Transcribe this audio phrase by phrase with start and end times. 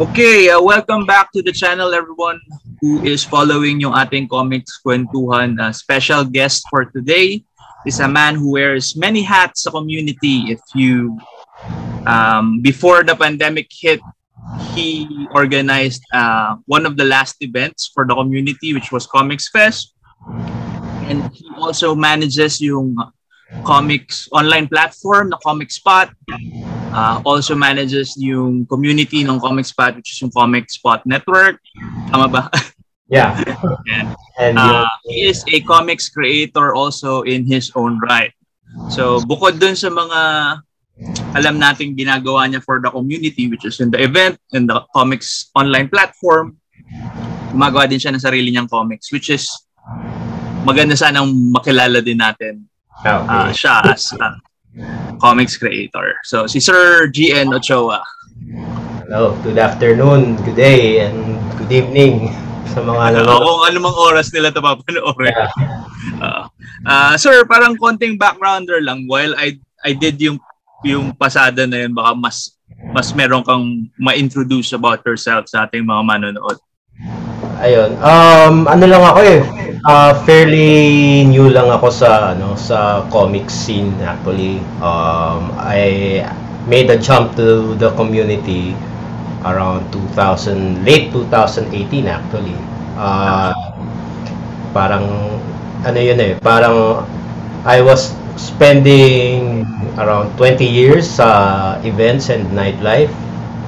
[0.00, 2.40] Okay, uh, welcome back to the channel everyone
[2.80, 5.60] who is following yung ating comics kwentuhan.
[5.60, 7.44] Uh, special guest for today
[7.84, 10.48] is a man who wears many hats sa community.
[10.48, 11.20] If you
[12.08, 14.00] um, before the pandemic hit,
[14.72, 15.04] he
[15.36, 19.92] organized uh, one of the last events for the community which was Comics Fest.
[21.04, 22.96] And he also manages yung
[23.68, 26.08] comics online platform na Comic Spot
[26.90, 31.62] Uh, also manages yung community ng Comic Spot, which is yung Comic Spot Network.
[32.10, 32.42] Tama ba?
[33.10, 33.34] Yeah.
[33.90, 38.30] and, and uh, he is a comics creator also in his own right.
[38.86, 40.20] So, bukod dun sa mga
[41.34, 45.50] alam nating ginagawa niya for the community, which is in the event, in the comics
[45.58, 46.54] online platform,
[47.50, 49.50] gumagawa din siya ng sarili niyang comics, which is
[50.62, 52.68] maganda sanang makilala din natin
[53.02, 53.32] ah, okay.
[53.32, 54.36] uh, siya as uh,
[55.18, 56.14] comics creator.
[56.24, 58.02] So, si Sir GN Ochoa.
[59.06, 62.30] Hello, good afternoon, good day, and good evening
[62.72, 63.42] sa mga nanonood.
[63.42, 65.34] Kung anumang oras nila ito papanoorin.
[65.34, 65.50] Yeah.
[66.20, 66.44] Uh,
[66.84, 69.08] uh, sir, parang konting backgrounder lang.
[69.08, 70.36] While I I did yung
[70.84, 72.56] yung pasada na yun, baka mas
[72.92, 76.60] mas meron kang ma-introduce about yourself sa ating mga manonood.
[77.60, 77.92] Ayun.
[78.00, 79.40] Um, ano lang ako eh.
[79.84, 84.64] Uh, fairly new lang ako sa ano sa comic scene actually.
[84.80, 86.24] Um, I
[86.64, 88.72] made a jump to the community
[89.44, 92.56] around 2000 late 2018 actually.
[92.96, 93.52] Uh,
[94.72, 95.04] parang
[95.84, 97.04] ano yun eh, parang
[97.68, 99.68] I was spending
[100.00, 103.12] around 20 years sa events and nightlife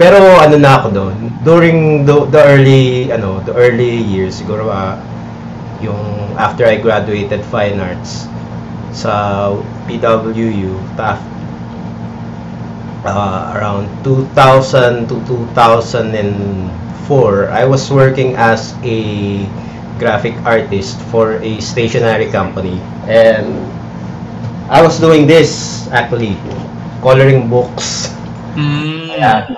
[0.01, 4.97] pero ano na ako doon, during the, the early ano, the early years siguro uh,
[5.85, 8.25] yung after I graduated fine arts
[8.93, 9.49] sa
[9.89, 11.19] PWU TAF
[13.05, 19.47] uh, around 2000 to 2004 I was working as a
[19.99, 22.81] graphic artist for a stationery company.
[23.07, 23.47] And
[24.73, 26.37] I was doing this actually
[27.03, 28.09] coloring books.
[28.53, 29.17] Mm.
[29.17, 29.49] yeah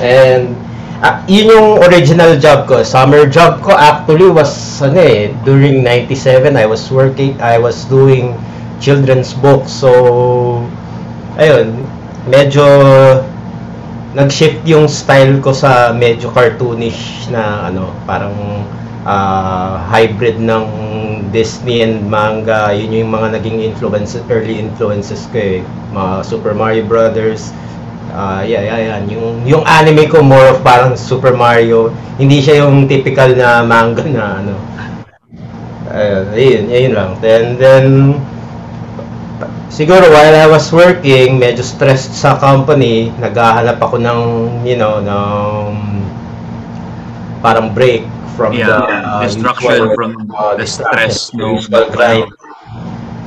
[0.00, 0.52] And
[1.00, 2.82] uh, yun yung original job ko.
[2.82, 8.36] Summer job ko actually was ano eh, during 97 I was working, I was doing
[8.80, 9.72] children's books.
[9.72, 10.62] So
[11.36, 11.84] ayun,
[12.28, 12.64] medyo
[14.16, 18.64] nag-shift yung style ko sa medyo cartoonish na ano, parang
[19.04, 20.64] uh, hybrid ng
[21.30, 22.72] Disney and manga.
[22.72, 25.60] Yun yung mga naging influences, early influences ko eh.
[25.92, 27.52] Mga Super Mario Brothers,
[28.12, 28.98] Uh, yeah, yeah, yeah.
[29.10, 31.90] Yung, yung anime ko more of parang Super Mario.
[32.16, 34.54] Hindi siya yung typical na manga na ano.
[35.86, 37.10] Uh, ayun, ayun lang.
[37.20, 37.86] Then, then,
[39.68, 44.20] siguro while I was working, medyo stressed sa company, naghahanap ako ng,
[44.64, 45.76] you know, ng
[47.44, 51.56] parang break from yeah, the uh, destruction from uh, the stress no
[51.92, 52.28] grind.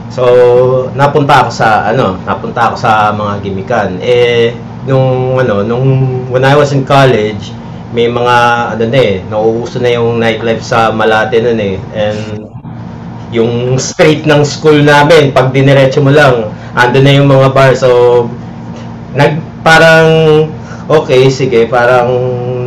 [0.09, 3.89] So, napunta ako sa ano, napunta ako sa mga gimikan.
[4.01, 5.87] Eh nung ano, nung
[6.31, 7.51] when I was in college,
[7.89, 8.35] may mga
[8.77, 11.77] ano na eh, nauuso na yung nightlife sa Malate noon eh.
[11.97, 12.19] And
[13.33, 17.73] yung straight ng school namin, pag diniretso mo lang, ando na yung mga bar.
[17.77, 18.25] So,
[19.13, 20.09] nag, parang,
[20.89, 22.09] okay, sige, parang,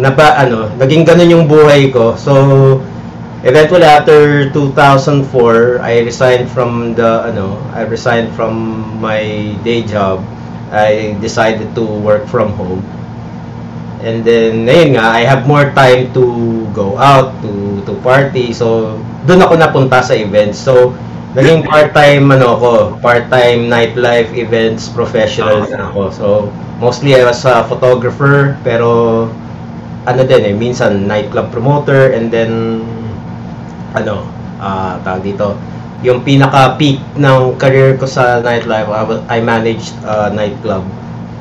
[0.02, 2.14] napa, ano, naging ganun yung buhay ko.
[2.14, 2.78] So,
[3.42, 8.54] eventually, after 2004, I resigned from the, ano, I resigned from
[9.02, 10.22] my day job
[10.72, 12.80] I decided to work from home.
[14.02, 16.24] And then, ngayon nga, I have more time to
[16.74, 18.50] go out, to, to party.
[18.50, 20.58] So, doon ako napunta sa events.
[20.58, 20.96] So,
[21.38, 26.02] naging part-time, ano ako, part-time nightlife events professional na ako.
[26.10, 26.26] So,
[26.82, 29.28] mostly I was a photographer, pero
[30.02, 32.82] ano din eh, minsan nightclub promoter, and then,
[33.94, 34.26] ano,
[34.58, 35.54] uh, tawag dito,
[36.02, 40.82] yung pinaka-peak ng career ko sa nightlife, I, I managed a nightclub.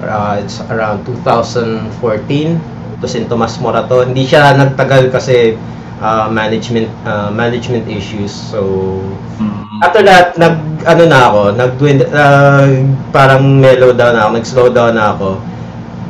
[0.01, 1.89] Uh, it's around 2014
[3.01, 3.25] to St.
[3.25, 4.06] Tomas Morato.
[4.06, 5.57] Hindi siya nagtagal kasi
[6.01, 8.30] uh, management uh, management issues.
[8.33, 8.62] So
[9.41, 9.86] mm-hmm.
[9.86, 11.71] after that, nag ano na ako, nag
[12.13, 12.65] uh,
[13.09, 15.41] parang mellow down na ako, nag-slow down na ako.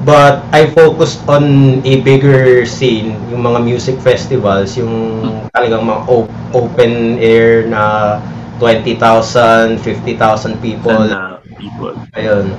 [0.02, 5.54] But I focused on a bigger scene, yung mga music festivals, yung mm.
[5.54, 8.18] talagang mga op- open air na
[8.62, 10.94] 20,000, 50,000 people.
[10.94, 11.98] Uh, people.
[12.14, 12.54] Ayun.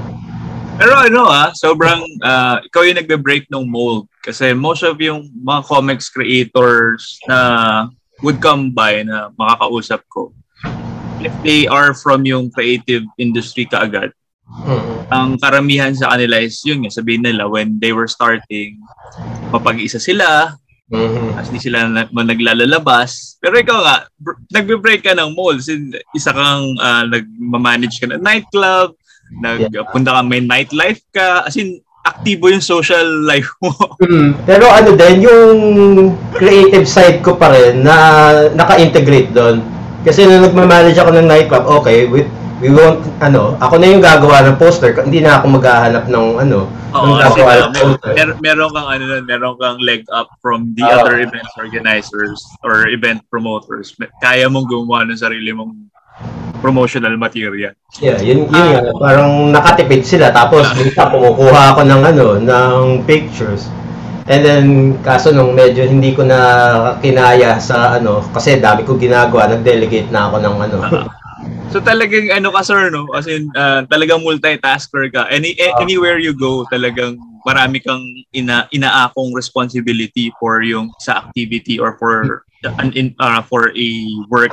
[0.74, 5.62] Pero ano ah, sobrang uh, ikaw yung nagbe-break ng mold kasi most of yung mga
[5.70, 7.86] comics creators na
[8.26, 10.34] would come by na makakausap ko
[11.22, 14.10] if they are from yung creative industry kaagad
[14.52, 15.08] Mm.
[15.08, 18.76] Ang karamihan sa kanila is yun sabihin nila when they were starting,
[19.48, 20.60] mapag-isa sila,
[20.92, 21.40] Mhm.
[21.40, 23.40] as di sila na, man naglalabas.
[23.40, 25.72] Pero ikaw nga, br- nagbe-break ka ng malls.
[26.12, 28.92] Isa kang uh, nagmamanage ka ng nightclub,
[29.40, 31.48] nagpunta ka may nightlife ka.
[31.48, 33.72] As in, aktibo yung social life mo.
[34.02, 35.54] Mm, pero ano din, yung
[36.34, 37.94] creative side ko pa rin na
[38.52, 39.62] naka-integrate doon.
[40.02, 42.26] Kasi nung nagmamanage ako ng nightclub, okay, we,
[42.62, 46.70] we won't, ano, ako na yung gagawa ng poster, hindi na ako maghahanap ng, ano,
[46.94, 48.12] Oo, ng kasi gagawa ng poster.
[48.14, 50.94] mer- meron kang ano meron kang leg up from the Oo.
[51.02, 53.98] other events organizers or event promoters.
[54.22, 55.90] Kaya mong gumawa ng sarili mong
[56.62, 57.74] promotional material.
[57.98, 63.66] Yeah, yun, yun nga, parang nakatipid sila, tapos minsan kumukuha ako ng, ano, ng pictures.
[64.30, 64.66] And then,
[65.02, 66.38] kaso nung medyo hindi ko na
[67.02, 70.78] kinaya sa, ano, kasi dami ko ginagawa, nag-delegate na ako ng, ano,
[71.72, 73.08] So talagang ano ka sir no?
[73.16, 75.24] As in uh, talagang multitasker ka.
[75.32, 75.80] Any Ah.
[75.80, 77.16] anywhere you go, talagang
[77.48, 78.04] marami kang
[78.36, 82.44] ina inaakong responsibility for yung sa activity or for
[82.78, 83.88] an in, uh, for a
[84.28, 84.52] work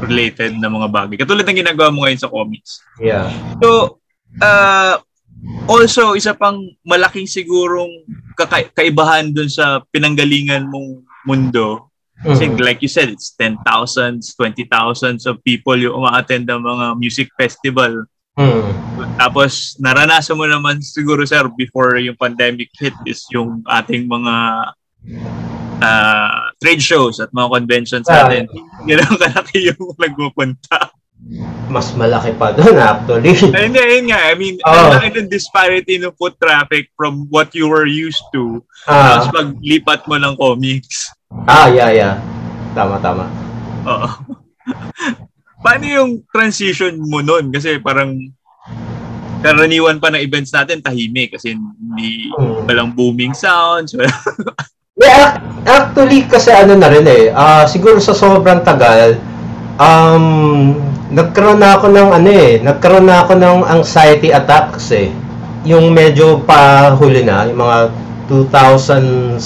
[0.00, 1.16] related na mga bagay.
[1.20, 2.80] Katulad ng ginagawa mo ngayon sa comics.
[2.98, 3.28] yeah.
[3.60, 4.00] So,
[4.40, 4.98] uh,
[5.68, 11.90] also, isa pang malaking sigurong kaka- kaibahan dun sa pinanggalingan mong mundo.
[12.16, 12.60] Kasi Mhm.
[12.60, 18.08] like you said, it's 10,000s, 20,000s of people yung umaattend ng mga music festival.
[18.34, 18.72] Mhm.
[19.16, 24.34] Tapos, naranasan mo naman siguro, sir, before yung pandemic hit is yung ating mga
[25.76, 28.24] ah, trade shows at mga conventions Ah.
[28.24, 28.48] natin.
[28.82, 30.88] Ganun kalaki yung nagpupunta.
[31.66, 33.34] mas malaki pa doon actually.
[33.50, 34.20] Ay, Hindi, yun nga.
[34.30, 34.70] I mean, Oo.
[34.70, 38.62] ang laki ng disparity ng foot traffic from what you were used to.
[38.86, 41.10] Ah, Tapos paglipat mo ng comics.
[41.32, 42.14] Ah, yeah, yeah.
[42.72, 43.24] Tama, tama.
[43.84, 44.08] Oo.
[45.64, 47.50] Paano yung transition mo nun?
[47.50, 48.14] Kasi parang
[49.36, 52.64] karaniwan pa ng events natin tahimik kasi hindi Hmm.
[52.64, 53.92] walang booming sounds.
[54.96, 57.28] Yeah, ac- actually kasi ano na rin eh.
[57.28, 59.20] ah, siguro sa sobrang tagal
[59.76, 60.72] um
[61.12, 65.12] nagkaroon na ako ng ano eh, nagkaroon na ako ng anxiety attacks eh.
[65.68, 67.92] Yung medyo pa huli na, yung mga
[68.32, 69.36] 2016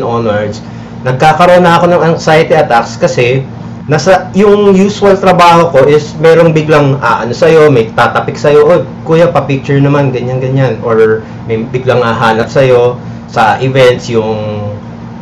[0.00, 0.64] onwards,
[1.04, 3.44] nagkakaroon na ako ng anxiety attacks kasi
[3.84, 9.28] nasa yung usual trabaho ko is merong biglang aano sa'yo, may tatapik sa'yo, oh, kuya
[9.28, 10.80] pa-picture naman, ganyan-ganyan.
[10.80, 12.96] Or may biglang hahanap sa'yo
[13.28, 14.40] sa events, yung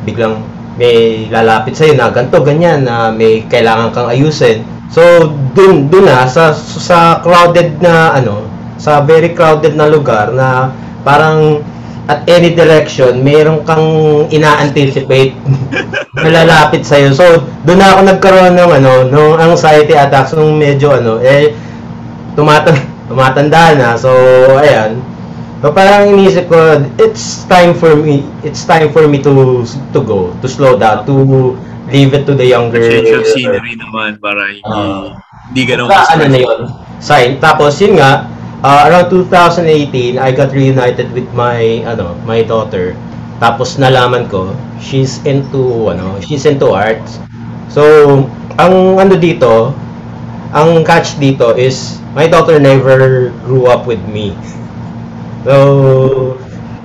[0.07, 0.47] biglang
[0.79, 4.63] may lalapit sa'yo na ganito, ganyan, na may kailangan kang ayusin.
[4.95, 5.03] So,
[5.59, 8.47] dun, dun na, sa, sa crowded na, ano,
[8.79, 10.71] sa very crowded na lugar na
[11.03, 11.67] parang
[12.11, 13.87] at any direction, mayroon kang
[14.27, 15.39] ina-anticipate
[16.19, 17.15] na lalapit sa'yo.
[17.15, 21.55] So, doon na ako nagkaroon ng ano, ng anxiety attacks nung medyo ano, eh,
[22.35, 23.89] tumatanda, tumatanda na.
[23.95, 24.11] So,
[24.59, 24.99] ayan.
[25.63, 29.63] So, parang inisip ko, it's time for me, it's time for me to
[29.95, 31.15] to go, to slow down, to
[31.87, 32.83] leave it to the younger.
[32.83, 35.23] Change of scenery naman para hindi, Ah.
[35.53, 36.61] hindi ganun Sa ano na yun?
[36.99, 37.39] Sign.
[37.39, 38.27] Tapos yun nga,
[38.63, 42.97] uh, around 2018, I got reunited with my ano, my daughter.
[43.43, 47.19] Tapos nalaman ko, she's into ano, she's into arts.
[47.69, 47.83] So,
[48.57, 49.75] ang ano dito,
[50.55, 54.37] ang catch dito is my daughter never grew up with me.
[55.43, 56.39] So,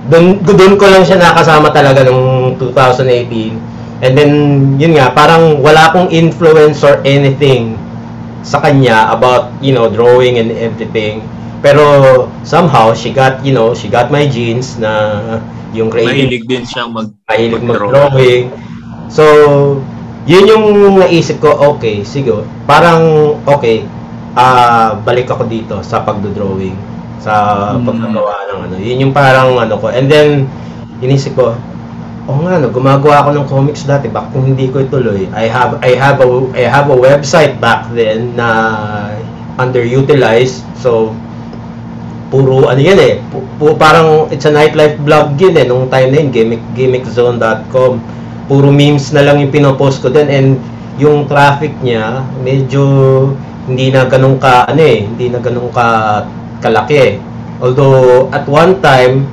[0.08, 3.78] doon doon ko lang siya nakasama talaga nung 2018.
[3.98, 4.32] And then,
[4.78, 7.74] yun nga, parang wala akong influence or anything
[8.46, 11.26] sa kanya about, you know, drawing and everything.
[11.58, 11.82] Pero
[12.46, 15.20] somehow, she got, you know, she got my genes na
[15.74, 17.88] yung creative Mahilig din siyang mag mahilig mag-draw.
[17.90, 18.44] mag-drawing.
[19.10, 19.24] So,
[20.24, 20.64] yun yung
[20.96, 22.30] naisip ko, okay, sige.
[22.64, 23.02] Parang,
[23.44, 23.84] okay,
[24.32, 26.76] ah balik ako dito sa pagdo-drawing,
[27.18, 27.32] sa
[27.74, 27.82] Mm.
[27.82, 28.74] pagkagawa ng ano.
[28.78, 29.90] Yun yung parang ano ko.
[29.90, 30.46] And then,
[31.02, 31.58] inisip ko,
[32.28, 35.26] oh nga, no, gumagawa ako ng comics dati, bakit kung hindi ko ituloy?
[35.34, 38.46] I have, I have a, I have a website back then na
[39.58, 40.62] underutilized.
[40.78, 41.10] So,
[42.28, 46.12] puro ano yan eh, pu- pu- parang it's a nightlife blog yun eh, nung time
[46.12, 47.92] na yun, gimmick, gimmickzone.com.
[48.48, 50.50] Puro memes na lang yung pinopost ko din and
[51.00, 52.82] yung traffic niya, medyo
[53.68, 55.86] hindi na ganun ka, ano eh, hindi na ganun ka
[56.60, 57.12] kalaki eh.
[57.60, 59.28] Although, at one time,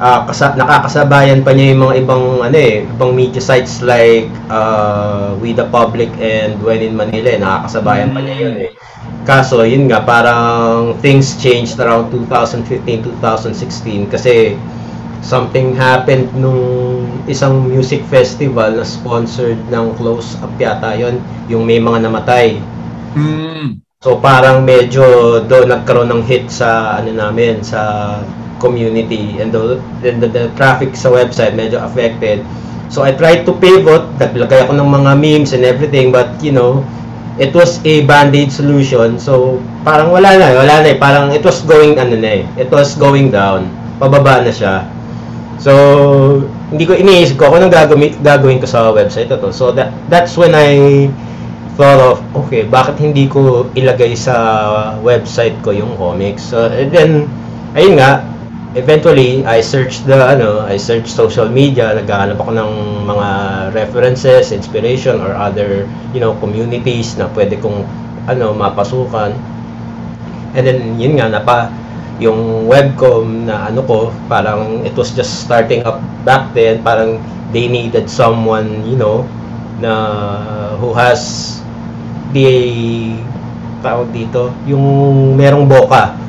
[0.00, 5.34] ah, kasa- nakakasabayan pa niya yung mga ibang ano eh, ibang media sites like uh,
[5.38, 8.70] We the Public and When in Manila eh, nakakasabayan pa niya yun eh.
[9.24, 14.60] Kaso, yun nga, parang things changed around 2015-2016 kasi
[15.24, 21.16] something happened nung isang music festival na sponsored ng Close Up yata yun,
[21.48, 22.60] yung may mga namatay.
[23.16, 23.80] Hmm.
[24.04, 28.12] So parang medyo do nagkaroon ng hit sa ano namin sa
[28.64, 32.40] community and the, the, the, the traffic sa website medyo affected.
[32.88, 36.80] So I tried to pivot, naglagay ako ng mga memes and everything but you know,
[37.36, 39.20] it was a band-aid solution.
[39.20, 40.96] So parang wala na, wala na eh.
[40.96, 42.42] Parang it was going ano na eh.
[42.56, 43.68] It was going down.
[44.00, 44.88] Pababa na siya.
[45.60, 45.72] So
[46.72, 49.52] hindi ko iniisip ko kung anong gagawin, gagawin ko sa website ito.
[49.52, 51.12] So that that's when I
[51.74, 52.16] thought of,
[52.46, 54.34] okay, bakit hindi ko ilagay sa
[55.02, 56.54] website ko yung comics?
[56.54, 57.10] So, and then,
[57.74, 58.22] ayun nga,
[58.74, 62.72] eventually, I searched the, ano, I searched social media, naghahanap ako ng
[63.06, 63.28] mga
[63.74, 67.86] references, inspiration, or other, you know, communities na pwede kong,
[68.26, 69.34] ano, mapasukan.
[70.54, 71.70] And then, yun nga, napa,
[72.22, 73.98] yung webcom na ano ko,
[74.30, 77.18] parang it was just starting up back then, parang
[77.50, 79.26] they needed someone, you know,
[79.82, 81.58] na who has
[82.30, 83.14] the
[83.82, 84.82] tawag dito, yung
[85.34, 86.23] merong boka.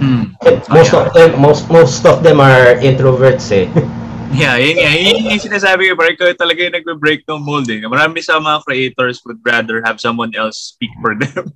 [0.00, 0.32] Hmm.
[0.72, 3.68] Most of them most most of them are introverts eh.
[4.30, 4.94] Yeah, yun nga.
[4.94, 7.82] Yun yung sinasabi ko, parang ikaw talaga yung nagbe-break ng mold eh.
[7.82, 11.50] Marami sa mga creators would rather have someone else speak for them.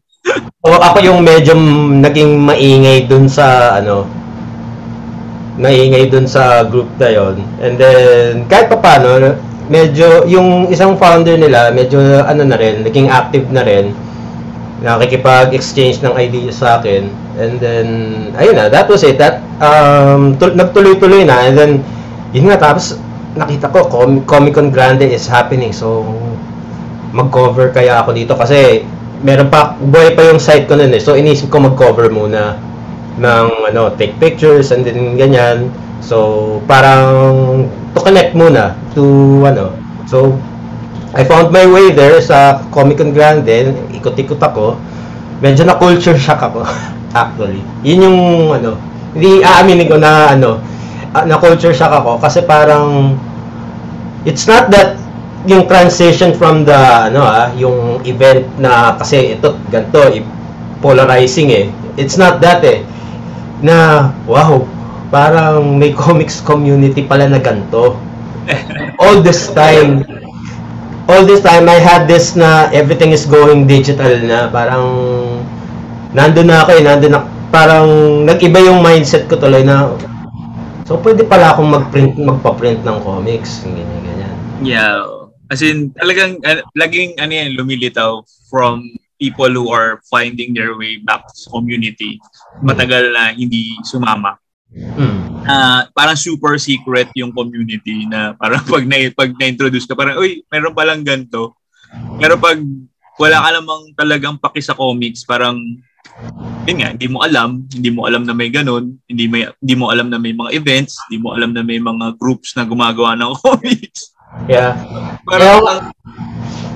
[0.66, 1.54] o ako yung medyo
[2.02, 4.08] naging maingay dun sa ano
[5.54, 7.38] maingay dun sa group na yon.
[7.62, 9.38] And then kahit pa paano,
[9.70, 13.94] medyo yung isang founder nila, medyo ano na rin, naging active na rin.
[14.82, 17.06] Nakikipag-exchange ng ideas sa akin.
[17.34, 17.86] And then
[18.38, 19.18] ayun na, that was it.
[19.18, 21.72] That um tul- nagtuloy-tuloy na and then
[22.30, 22.98] yun nga tapos
[23.34, 25.74] nakita ko Com- Comic Con Grande is happening.
[25.74, 26.06] So
[27.14, 28.86] mag-cover kaya ako dito kasi
[29.22, 31.02] meron pa buhay pa yung site ko noon eh.
[31.02, 32.58] So inisip ko mag-cover muna
[33.18, 35.74] ng ano, take pictures and then ganyan.
[35.98, 39.02] So parang to connect muna to
[39.42, 39.74] ano.
[40.06, 40.38] So
[41.14, 44.78] I found my way there sa Comic Con Grande, ikot-ikot ako.
[45.42, 46.62] Medyo na culture shock ako
[47.14, 47.62] actually.
[47.86, 48.20] Yun yung
[48.52, 48.76] ano,
[49.14, 50.58] hindi aaminin ko na ano,
[51.14, 53.16] ah, na culture shock ako kasi parang
[54.26, 54.98] it's not that
[55.46, 56.76] yung transition from the
[57.08, 60.02] ano ah, yung event na kasi ito ganto
[60.82, 61.66] polarizing eh.
[61.94, 62.82] It's not that eh
[63.64, 64.66] na wow,
[65.08, 67.96] parang may comics community pala na ganto.
[69.00, 70.04] all this time
[71.08, 74.84] all this time I had this na everything is going digital na parang
[76.14, 77.86] nandun na ako eh, nandun na parang
[78.22, 79.94] nag-iba yung mindset ko tuloy na
[80.86, 84.34] so pwede pala akong mag-print magpa-print ng comics ganyan ganyan.
[84.62, 85.24] yeah.
[85.52, 88.80] As in, talagang, uh, laging, ano yan, lumilitaw from
[89.20, 92.18] people who are finding their way back sa community.
[92.64, 94.40] Matagal na hindi sumama.
[94.74, 95.46] Mm.
[95.46, 100.42] Ah, parang super secret yung community na parang pag na pag na-introduce ka parang uy,
[100.50, 101.54] meron palang ganto.
[102.18, 102.58] Pero pag
[103.20, 105.60] wala ka namang talagang paki sa comics, parang
[106.64, 109.92] yun nga, hindi mo alam, hindi mo alam na may ganun, hindi may hindi mo
[109.92, 113.32] alam na may mga events, hindi mo alam na may mga groups na gumagawa ng
[113.44, 114.14] comics.
[114.48, 114.74] Yeah.
[115.28, 115.80] Parang ang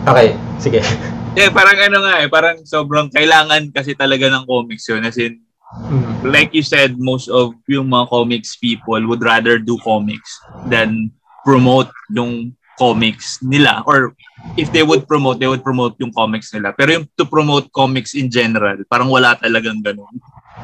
[0.09, 0.81] Okay, sige.
[1.41, 5.05] eh, parang ano nga eh, parang sobrang kailangan kasi talaga ng comics yun.
[5.05, 6.33] As in, Mm.
[6.33, 11.13] like you said, most of yung mga comics people would rather do comics than
[11.45, 13.83] promote yung comics nila.
[13.85, 14.15] Or
[14.55, 16.71] if they would promote, they would promote yung comics nila.
[16.73, 20.15] Pero yung to promote comics in general, parang wala talagang ganun.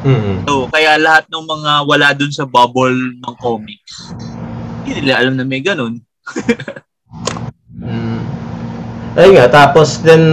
[0.06, 0.46] Mm.
[0.46, 4.14] So, kaya lahat ng mga wala dun sa bubble ng comics,
[4.86, 5.98] hindi nila alam na may ganun.
[7.74, 8.22] Mm.
[9.14, 10.24] Ayun nga, tapos then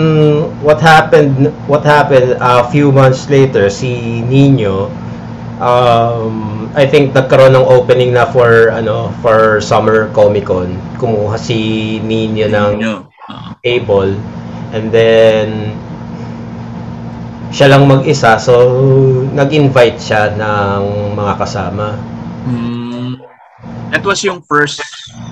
[0.65, 4.89] what happened what happened a few months later si Nino
[5.61, 6.33] um
[6.73, 10.73] I think nagkaroon ng opening na for ano for Summer Comic Con.
[10.97, 12.73] Kumuha si Nino ng
[13.61, 14.17] table
[14.73, 15.75] and then
[17.51, 18.55] siya lang mag-isa so
[19.31, 21.99] nag-invite siya ng mga kasama.
[22.41, 23.21] Hmm.
[23.93, 24.81] that was yung first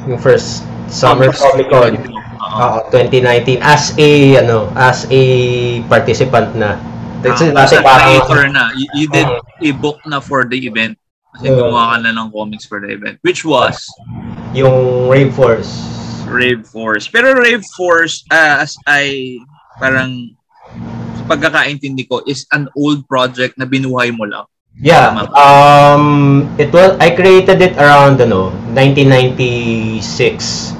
[0.05, 1.33] Yung first Summer.
[1.33, 1.93] Comic Con.
[2.39, 4.09] Oo, 2019 as a
[4.41, 5.21] ano, as a
[5.87, 6.75] participant na.
[7.21, 8.63] Kasi Ah, dati as a creator na.
[8.75, 9.48] You, you did Oo.
[9.61, 10.97] A book na for the event.
[11.35, 11.69] Kasi Oo.
[11.69, 13.19] gumawa ka na ng comics for the event.
[13.21, 13.85] Which was
[14.51, 15.69] yung Rave Force.
[16.25, 17.07] Rave Force.
[17.07, 19.37] Pero Rave Force, ah, as I
[19.77, 20.33] parang
[21.17, 24.45] sa pagkakaintindi ko, is an old project na binuhay mo lang.
[24.79, 25.27] Yeah, Tama.
[25.35, 26.03] um
[26.55, 30.71] it was I created it around ano, 1996.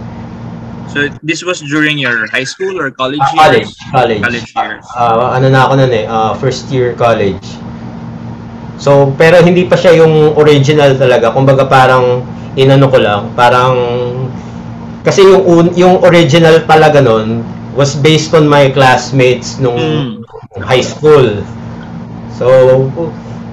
[0.90, 3.92] So this was during your high school or college Ah, college, years?
[3.94, 4.22] college.
[4.24, 4.86] College years.
[4.96, 7.44] Ah, ano na ako nun eh, ah, first year college.
[8.80, 11.36] So, pero hindi pa siya yung original talaga.
[11.36, 12.24] Kumbaga parang
[12.56, 13.76] inano ko lang, parang
[15.04, 17.44] kasi yung un- yung original talaga nun
[17.76, 20.64] was based on my classmates nung Hmm.
[20.64, 21.40] high school.
[22.34, 22.48] So,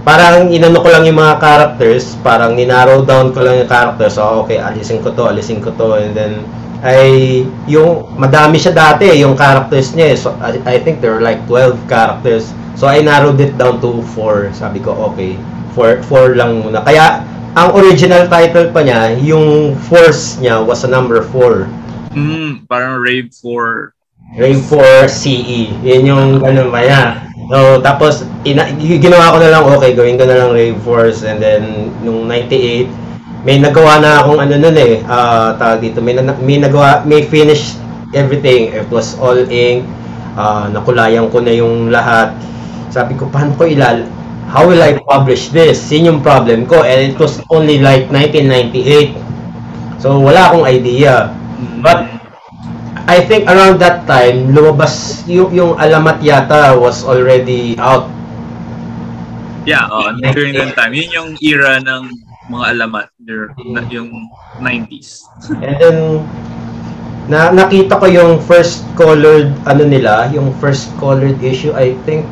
[0.03, 4.15] parang inano ko lang yung mga characters, parang ninarrow down ko lang yung characters.
[4.15, 6.47] So, okay, alisin ko to, alisin ko to, and then
[6.87, 11.43] ay yung madami siya dati yung characters niya so I, I think there are like
[11.51, 12.55] 12 characters.
[12.79, 15.35] So I narrowed it down to 4 sabi ko okay
[15.75, 16.87] 4 4 lang muna.
[16.87, 17.27] Kaya
[17.59, 21.67] ang original title pa niya yung force niya was a number 4
[22.17, 23.93] Mm, parang Rave 4.
[24.41, 27.05] Rave 4 CE yun yung ano ba niya.
[27.47, 31.39] So tapos ina, ginawa ko na lang okay gawin ko na lang Rave Force and
[31.39, 32.89] then nung 98
[33.47, 37.23] may nagawa na akong ano nun eh, uh, tawag dito, may, na, may nagawa, may
[37.23, 37.79] finish
[38.11, 38.75] everything.
[38.75, 39.87] It was all ink,
[40.35, 42.35] uh, nakulayan ko na yung lahat.
[42.91, 44.03] Sabi ko, paano ko ilal?
[44.51, 45.79] How will I publish this?
[45.95, 46.83] Yun yung problem ko.
[46.83, 49.15] And it was only like 1998.
[50.03, 51.31] So, wala akong idea.
[51.87, 52.11] But,
[53.07, 58.11] I think around that time, lumabas yung, yung alamat yata was already out.
[59.63, 60.91] Yeah, uh, during that time.
[60.91, 63.07] Yun yung era ng mga alamat
[63.91, 64.11] yung
[64.63, 65.27] 90s.
[65.51, 65.99] And then
[67.27, 72.27] na nakita ko yung first colored ano nila, yung first colored issue I think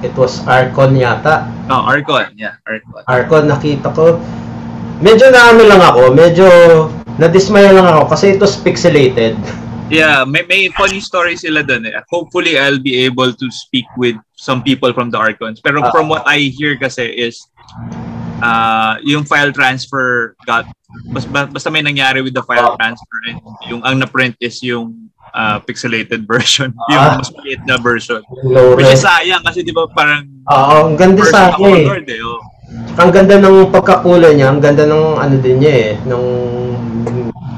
[0.00, 1.44] it was Arcon yata.
[1.68, 3.02] Oh, Arcon, yeah, Arcon.
[3.04, 4.16] Arcon nakita ko.
[4.98, 6.46] Medyo na ano lang ako, medyo
[7.18, 9.36] na-dismaya lang ako kasi it was pixelated.
[9.88, 11.96] Yeah, may, may funny story sila doon eh.
[12.12, 15.64] Hopefully, I'll be able to speak with some people from the Arcons.
[15.64, 17.40] Pero uh, from what I hear kasi is,
[18.42, 20.66] uh, yung file transfer got
[21.12, 25.58] basta, basta may nangyari with the file transfer and yung ang na-print is yung uh,
[25.62, 27.16] pixelated version, yung ah.
[27.20, 28.22] mas maliit na version.
[28.76, 31.84] Which is sayang kasi di ba parang Oo, ang ganda sa akin.
[31.84, 32.16] Eh.
[32.16, 32.40] eh oh.
[33.00, 36.24] Ang ganda ng pagkakulay niya, ang ganda ng ano din niya eh, ng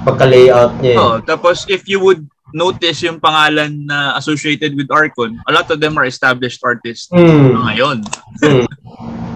[0.07, 0.95] pagka-layout niya.
[0.95, 1.03] Eh.
[1.03, 5.79] Oh, tapos if you would notice yung pangalan na associated with Arcon, a lot of
[5.79, 7.55] them are established artists mm.
[7.59, 8.03] ngayon.
[8.43, 8.67] Mm.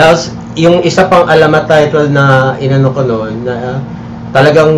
[0.00, 3.84] Tapos, yung isa pang alamat title na inano ko noon, na
[4.32, 4.72] talagang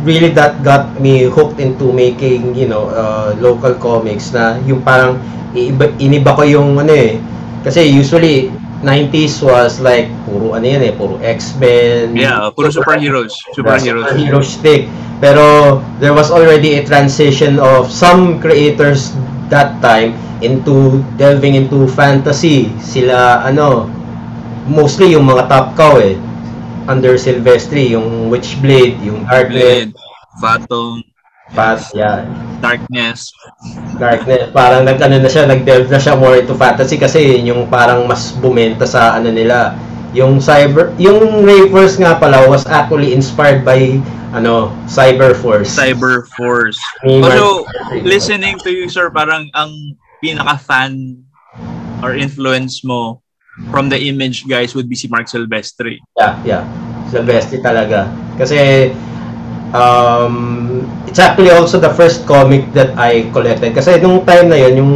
[0.00, 5.20] really that got me hooked into making, you know, uh, local comics na yung parang
[5.52, 7.20] iba, iniba ko yung ano eh.
[7.68, 8.48] Kasi usually,
[8.80, 12.16] 90s was like puro ano yan eh, puro X-Men.
[12.16, 13.36] Yeah, puro superheroes.
[13.52, 14.08] Superheroes.
[14.08, 14.88] Superhero stick.
[15.20, 19.12] Pero there was already a transition of some creators
[19.52, 22.72] that time into delving into fantasy.
[22.84, 23.88] Sila ano,
[24.68, 26.16] mostly yung mga top cow eh.
[26.84, 29.48] Under Silvestri, yung Witchblade, yung Darknet.
[29.48, 29.92] Blade,
[30.40, 31.00] Phantom.
[31.52, 32.24] Fast, yeah.
[32.64, 33.28] Darkness.
[34.00, 34.48] Darkness.
[34.52, 38.32] Parang nag ano na siya, nag-delve na siya more into fantasy kasi yung parang mas
[38.36, 39.76] bumenta sa ano nila.
[40.16, 44.00] Yung cyber, yung Rayforce nga pala was actually inspired by
[44.32, 45.72] ano, Cyber Force.
[45.72, 46.78] Cyber Force.
[47.04, 47.66] Also,
[48.02, 51.22] listening to you sir, parang ang pinaka-fan
[52.00, 53.23] or influence mo
[53.70, 55.98] from the image guys would be si Mark Silvestre.
[56.18, 56.62] Yeah, yeah.
[57.10, 58.10] Silvestre talaga.
[58.34, 58.90] Kasi
[59.74, 63.74] um, it's actually also the first comic that I collected.
[63.74, 64.92] Kasi nung time na yon yung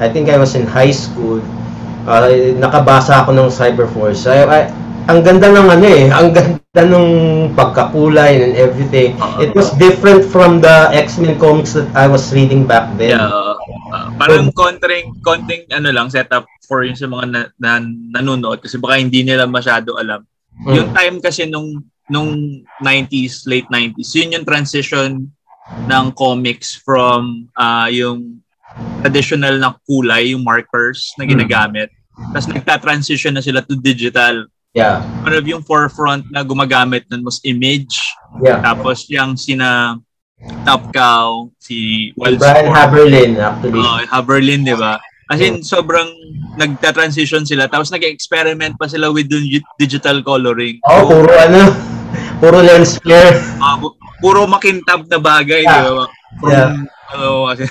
[0.00, 1.44] I think I was in high school,
[2.08, 4.24] uh, nakabasa ako ng Cyberforce.
[4.26, 4.60] I, I,
[5.10, 7.06] ang ganda ng ano eh, ang ganda ng
[7.52, 9.18] pagkakulay and everything.
[9.42, 13.18] It was different from the X-Men comics that I was reading back then.
[13.18, 17.70] Yeah, uh, parang konting konting ano lang setup for yung sa mga na, na,
[18.18, 20.22] nanonood kasi baka hindi nila masyado alam.
[20.66, 20.74] Mm.
[20.76, 25.30] Yung time kasi nung nung 90s, late 90s, yun yung transition
[25.86, 28.42] ng comics from uh, yung
[29.06, 31.30] traditional na kulay, yung markers na hmm.
[31.38, 31.90] ginagamit.
[32.18, 32.30] Mm.
[32.34, 34.50] Tapos nagta-transition na sila to digital.
[34.74, 35.02] Yeah.
[35.22, 37.98] One of yung forefront na gumagamit nun was image.
[38.42, 38.62] Yeah.
[38.62, 39.98] Tapos yung sina
[40.64, 43.80] Top Cow, si Wild Brian Haberlin actually.
[43.80, 44.96] Oh, Haberlin, di ba?
[45.30, 46.10] As in, sobrang
[46.58, 47.70] nagta-transition sila.
[47.70, 49.30] Tapos nag-experiment pa sila with
[49.78, 50.80] digital coloring.
[50.88, 51.62] Oh, so, puro ano,
[52.42, 53.38] puro lens flare.
[53.62, 55.86] Uh, puro makintab na bagay, yeah.
[55.86, 56.06] di ba?
[56.40, 56.72] From, yeah.
[57.14, 57.64] ano, kasi,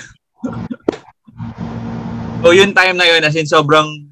[2.42, 4.09] so, yung time na yun, as in, sobrang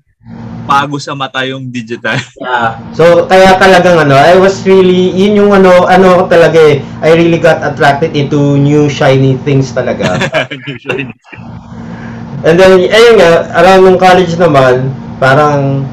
[0.68, 2.20] bago sa mata yung digital.
[2.38, 2.76] Yeah.
[2.92, 7.40] So, kaya talagang ano, I was really, yun yung ano, ano talaga eh, I really
[7.40, 10.16] got attracted into new shiny things talaga.
[10.68, 11.44] new shiny things.
[12.46, 15.84] And then, ayun nga, around nung college naman, parang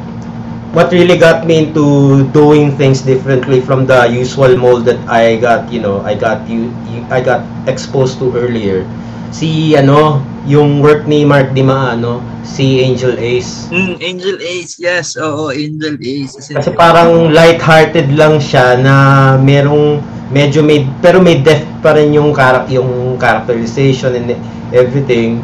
[0.75, 5.71] what really got me into doing things differently from the usual mold that I got,
[5.71, 6.69] you know, I got you,
[7.09, 8.83] I got exposed to earlier.
[9.31, 13.69] Si ano, yung work ni Mark Di Maano, si Angel Ace.
[13.69, 15.17] Mm, Angel Ace, yes.
[15.17, 16.38] Oo, Angel Ace.
[16.38, 18.95] Kasi, Kasi parang light-hearted lang siya na
[19.36, 24.34] merong medyo may pero may depth pa rin yung char- yung characterization and
[24.71, 25.38] everything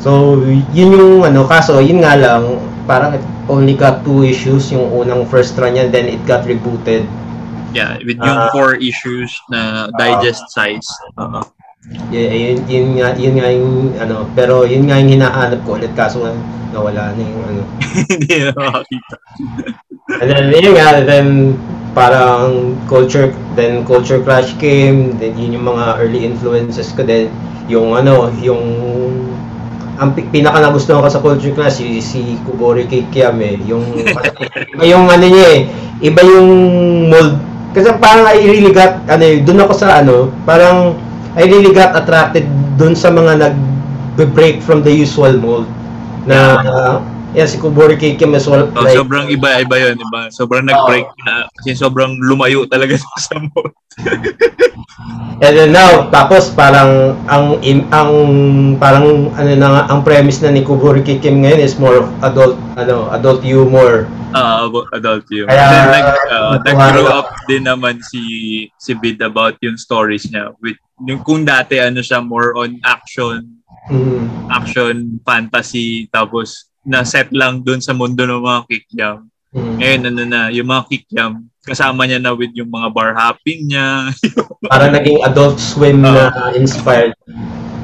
[0.00, 0.40] So,
[0.72, 2.56] yun yung ano, kaso, yun nga lang,
[2.88, 7.04] parang it only got two issues yung unang first run niya then it got rebooted.
[7.76, 8.48] Yeah, with yung Ah.
[8.50, 10.88] four issues na digest size.
[11.20, 11.44] Oo.
[12.12, 15.96] Yeah, yun, yun nga yun nga yung ano pero yun nga yung hinahanap ko ulit
[15.96, 16.36] kaso nga
[16.76, 17.62] nawala na yung ano.
[18.12, 19.14] Hindi na makakita.
[20.20, 21.56] And then yun nga then
[21.96, 27.32] parang culture then culture clash came then yun yung mga early influences ko then
[27.66, 28.62] yung ano yung
[30.00, 33.84] ang pi- pinaka nagustuhan ko sa culture clash si, si Kubori Kikiyame yung
[34.76, 35.60] iba yung ano niya eh
[36.04, 36.50] iba yung
[37.08, 37.40] mold
[37.72, 40.94] kasi parang I really got ano eh, doon ako sa ano parang
[41.38, 43.56] I really got attracted doon sa mga nag
[44.36, 45.64] break from the usual mold
[46.28, 47.00] na uh,
[47.32, 50.30] yeah, si Kubori Kikiyame is all, Oh, sobrang iba-iba yun, iba.
[50.30, 53.74] Sobrang nag-break na kasi sobrang lumayo talaga sa mode.
[55.40, 57.56] And then now, tapos parang ang
[57.90, 58.10] ang
[58.76, 62.60] parang ano na nga, ang premise na ni Kuburi Kikim ngayon is more of adult
[62.76, 64.04] ano, adult humor.
[64.30, 65.50] Ah, about adult yun.
[65.50, 68.22] Kaya, Then, nag, uh, natuwa nag-grow up din naman si
[68.78, 70.54] si Bid about yung stories niya.
[70.62, 73.58] With, yung kung dati ano siya more on action,
[73.90, 74.52] Mm.
[74.52, 79.18] action fantasy tapos na set lang dun sa mundo ng mga kikyam.
[79.50, 79.76] Mm.
[79.78, 84.08] Ngayon ano na, yung mga kikyam kasama niya na with yung mga bar hopping niya.
[84.72, 87.12] Parang naging adult swim na inspired.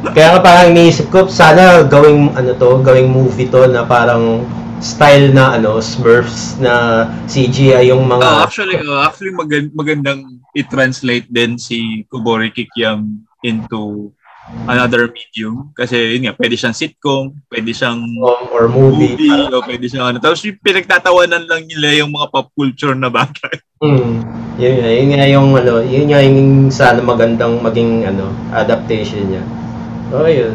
[0.07, 4.47] Kaya nga parang iniisip ko, sana gawing ano to, gawing movie to na parang
[4.79, 11.27] style na ano, Smurfs na CGI yung mga Oh, actually, oh, actually magand- magandang i-translate
[11.27, 14.13] din si Kubori Kikiam into
[14.67, 19.19] another medium kasi yun nga pwede siyang sitcom, pwede siyang film or movie.
[19.19, 20.19] movie, o pwede siyang ano.
[20.23, 23.57] Tapos yung pinagtatawanan lang nila yung mga pop culture na bagay.
[23.83, 24.23] Mm.
[24.57, 29.45] Yun nga, yun nga yung ano, yun nga yung sana magandang maging ano, adaptation niya.
[30.09, 30.55] So, yun.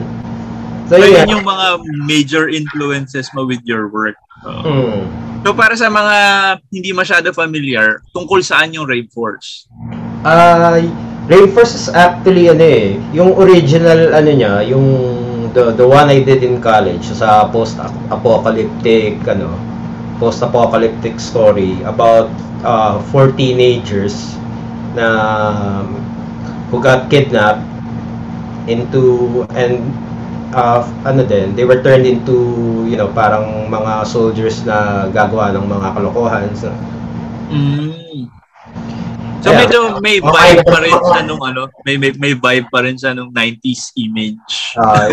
[0.88, 1.67] So, So, yun yung mga
[2.08, 4.17] major influences mo with your work.
[4.47, 4.63] Oo.
[4.65, 5.01] Mm.
[5.41, 6.15] So para sa mga
[6.69, 9.65] hindi masyado familiar, tungkol saan yung Rave Force?
[10.21, 10.77] Ah,
[11.29, 14.86] Rainforce is actually ano eh, yung original ano niya, yung
[15.53, 19.53] the the one I did in college sa post-apocalyptic ano,
[20.17, 22.29] post-apocalyptic story about
[22.65, 24.34] uh, four teenagers
[24.97, 25.07] na
[26.69, 27.63] who got kidnapped
[28.67, 29.81] into and
[30.53, 32.36] uh, ano din, they were turned into,
[32.88, 36.49] you know, parang mga soldiers na gagawa ng mga kalokohan.
[36.55, 36.71] So,
[37.51, 38.11] Mm.
[39.41, 39.65] So Yeah.
[39.65, 40.30] medyo may Okay.
[40.30, 43.89] vibe pa rin siya nung ano, may may, may vibe pa rin siya nung 90s
[43.97, 44.77] image.
[44.77, 45.10] Uh,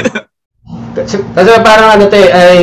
[0.93, 2.63] kasi, kasi parang ano to eh, ay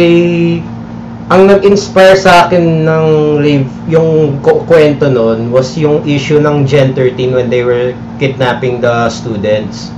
[1.26, 3.06] ang nag-inspire sa akin ng
[3.42, 9.10] rave, yung kwento noon was yung issue ng Gen 13 when they were kidnapping the
[9.10, 9.90] students.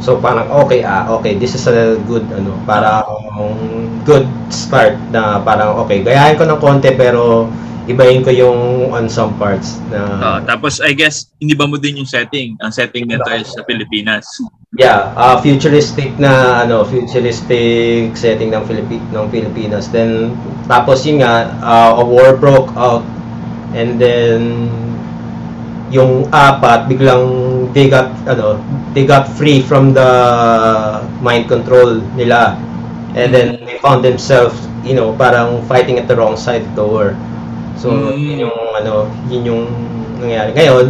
[0.00, 3.04] So parang okay ah, okay, this is a good ano, parang
[4.08, 7.52] good start na parang okay, gayahin ko ng konti pero
[7.86, 12.02] ibahin ko yung on some parts na Ah, tapos I guess hindi ba mo din
[12.02, 12.58] yung setting?
[12.58, 14.26] Ang setting nito is sa Pilipinas.
[14.76, 19.88] Yeah, uh, futuristic na ano, futuristic setting ng Philippi ng Pilipinas.
[19.88, 20.34] Then
[20.66, 23.06] tapos yun nga, uh, a war broke out
[23.72, 24.66] and then
[25.94, 27.22] yung apat biglang
[27.70, 28.58] they got ano,
[28.92, 30.10] they got free from the
[31.22, 32.58] mind control nila.
[33.16, 36.84] And then they found themselves, you know, parang fighting at the wrong side of the
[36.84, 37.16] war.
[37.76, 38.16] So, Mm.
[38.16, 38.92] yun yung ano,
[39.28, 39.62] yun yung
[40.20, 40.50] nangyari.
[40.56, 40.86] Ngayon,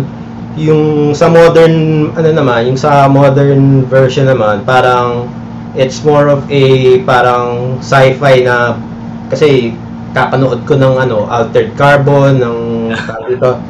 [0.57, 5.29] yung sa modern ano naman, yung sa modern version naman, parang
[5.77, 8.79] it's more of a parang sci-fi na
[9.29, 9.77] kasi
[10.17, 12.59] kakanood ko ng ano, Altered Carbon ng
[13.29, 13.61] dito.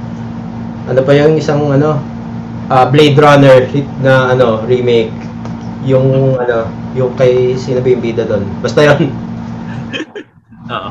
[0.87, 1.99] Ano pa yung isang ano,
[2.71, 3.67] ah, Blade Runner
[4.03, 5.13] na ano, remake.
[5.87, 8.45] Yung ano, yung kay sino ba yung bida doon?
[8.63, 9.11] Basta yun.
[10.73, 10.91] Oo.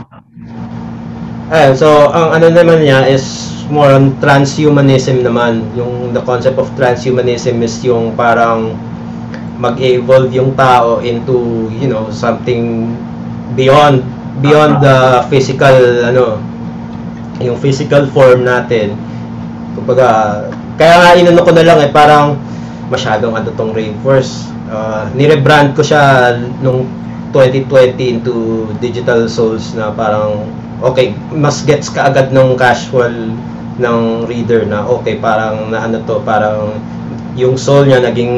[1.46, 5.62] Ayun, so ang ano naman niya is more on transhumanism naman.
[5.78, 8.74] Yung the concept of transhumanism is yung parang
[9.62, 12.90] mag-evolve yung tao into, you know, something
[13.54, 14.02] beyond
[14.42, 16.42] beyond the physical ano
[17.38, 18.98] yung physical form natin.
[19.78, 20.42] Kumbaga,
[20.82, 22.42] kaya nga inano ko na lang eh parang
[22.90, 24.50] masyadong ano tong Rainforce.
[24.66, 26.34] Uh, nirebrand ko siya
[26.66, 26.90] nung
[27.30, 30.50] 2020 into Digital Souls na parang
[30.84, 33.12] okay, mas gets ka agad ng casual
[33.76, 36.80] ng reader na okay, parang na ano to, parang
[37.36, 38.32] yung soul niya naging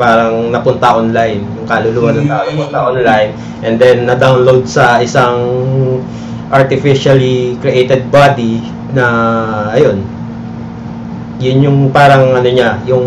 [0.00, 5.36] parang napunta online, yung kaluluwa ng tao napunta online, and then na-download sa isang
[6.48, 8.64] artificially created body
[8.96, 9.04] na
[9.76, 10.00] ayun,
[11.36, 13.04] yun yung parang ano niya, yung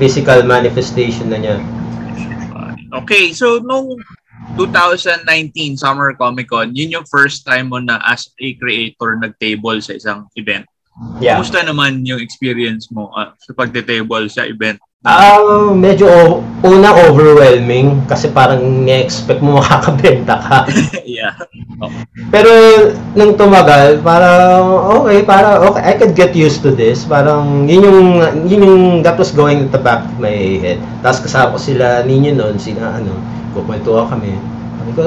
[0.00, 1.60] physical manifestation na niya.
[3.04, 4.00] Okay, so nung
[4.58, 9.94] 2019 Summer Comic Con, yun yung first time mo na as a creator nag-table sa
[9.94, 10.66] isang event.
[11.22, 11.38] Yeah.
[11.38, 14.82] Kumusta naman yung experience mo uh, sa pagte-table sa event?
[15.06, 15.38] Ah,
[15.70, 20.66] medyo o- una overwhelming kasi parang ni-expect mo makakabenta ka.
[21.06, 21.38] yeah.
[22.34, 22.50] Pero
[23.14, 27.06] nung tumagal, parang okay, para okay, I could get used to this.
[27.06, 28.02] Parang yun yung
[28.50, 30.82] yun yung that was going at the back of my head.
[31.06, 34.36] Tapos kasama ko sila ninyo noon, sina ano, kukwentuhan kami.
[34.78, 35.02] Sabi ko,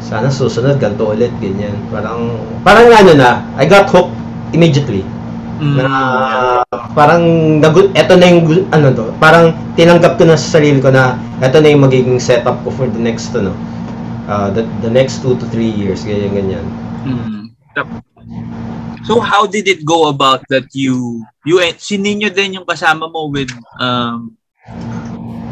[0.00, 1.76] sana susunod ganito ulit ganyan.
[1.92, 4.12] Parang parang ano na, I got hooked
[4.56, 5.04] immediately.
[5.60, 6.88] Mm, Na yeah.
[6.96, 7.22] parang
[7.92, 11.68] eto na yung ano to, parang tinanggap ko na sa sarili ko na eto na
[11.68, 13.52] yung magiging setup ko for the next ano,
[14.24, 16.66] uh, the, the next two to three years, ganyan ganyan.
[17.04, 17.52] Mm.
[19.04, 23.28] So how did it go about that you you si Nino din yung kasama mo
[23.28, 24.32] with um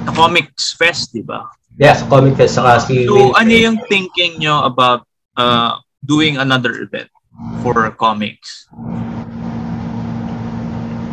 [0.08, 1.44] the Comics Fest, di ba?
[1.78, 3.30] Yeah, sa Comic Fest, saka si So Will.
[3.38, 5.06] ano yung thinking nyo about
[5.38, 7.06] uh doing another event
[7.62, 8.66] for comics?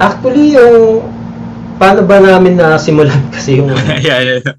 [0.01, 1.05] Actually, yung
[1.77, 3.69] paano ba namin na simulan kasi yung
[4.01, 4.57] yeah, yeah.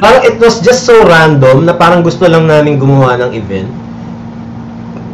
[0.00, 3.68] parang it was just so random na parang gusto lang namin gumawa ng event.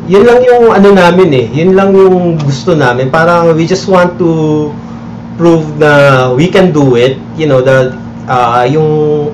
[0.06, 1.46] Yun lang yung ano namin eh.
[1.50, 3.10] Yun lang yung gusto namin.
[3.10, 4.70] Parang we just want to
[5.34, 7.18] prove na we can do it.
[7.34, 7.90] You know, the
[8.30, 9.30] ah, yung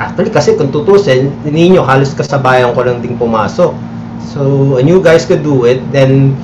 [0.00, 3.72] actually kasi kung tutusin, ninyo halos kasabayan ko lang ding pumasok.
[4.32, 4.40] So,
[4.78, 6.34] and you guys could do it, then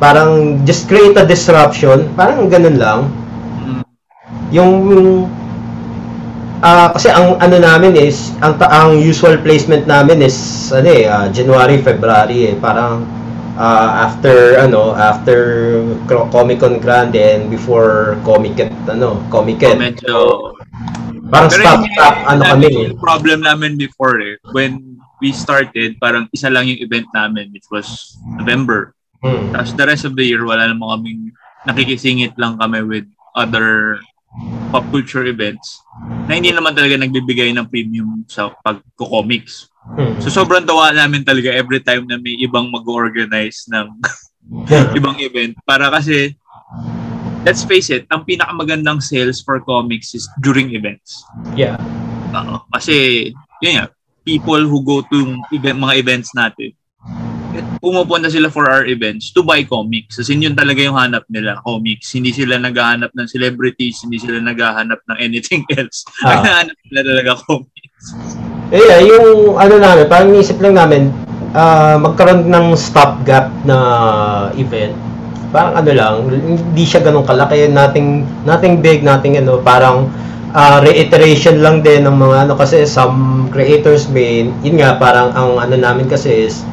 [0.00, 2.10] parang just create a disruption.
[2.18, 3.00] Parang ganun lang
[3.58, 3.82] Mm.
[4.50, 4.72] yung
[6.58, 10.36] ah kasi ang ano namin is ang ang usual placement namin is
[10.74, 13.06] ano eh ah, January February eh parang
[13.54, 15.38] ah, after ano after
[16.34, 18.58] Comic Con Grande and before Comic
[18.90, 20.14] ano Comic So, medyo
[21.28, 22.88] parang Pero stop stop ano kami eh.
[22.96, 24.36] problem namin before eh.
[24.52, 28.94] When we started, parang isa lang yung event namin, which was November.
[29.20, 29.50] Hmm.
[29.50, 31.22] Tapos the rest of the year, wala namang kaming
[31.66, 33.98] nakikisingit lang kami with other
[34.70, 35.80] pop culture events
[36.28, 39.72] na hindi naman talaga nagbibigay ng premium sa pagko-comics.
[39.88, 40.20] Hmm.
[40.20, 43.88] So sobrang tawa namin talaga every time na may ibang mag-organize ng
[44.98, 46.36] ibang event para kasi
[47.46, 51.22] let's face it, ang pinakamagandang sales for comics is during events.
[51.54, 51.78] yeah.
[52.34, 52.60] Oo.
[52.76, 53.28] Kasi,
[53.64, 53.86] yun nga,
[54.20, 56.76] people who go to event, mga events natin,
[57.80, 60.20] pumupunta sila for our events to buy comics.
[60.20, 62.12] Kasi yun talaga yung hanap nila, comics.
[62.12, 66.04] Hindi sila naghahanap ng celebrities, hindi sila naghahanap ng anything else.
[66.22, 66.36] Ah.
[66.36, 68.04] Ang hanap nila talaga comics.
[68.68, 71.08] Eh, yeah, yung ano namin, parang nisip lang namin,
[71.56, 73.76] ah, magkaroon ng stopgap na
[74.60, 74.92] event.
[75.48, 80.12] Parang ano lang, hindi siya ganun kalaki, nothing, nothing big, nothing ano, parang
[80.52, 85.56] ah, reiteration lang din ng mga ano, kasi some creators may, yun nga, parang ang
[85.56, 86.64] ano namin kasi is,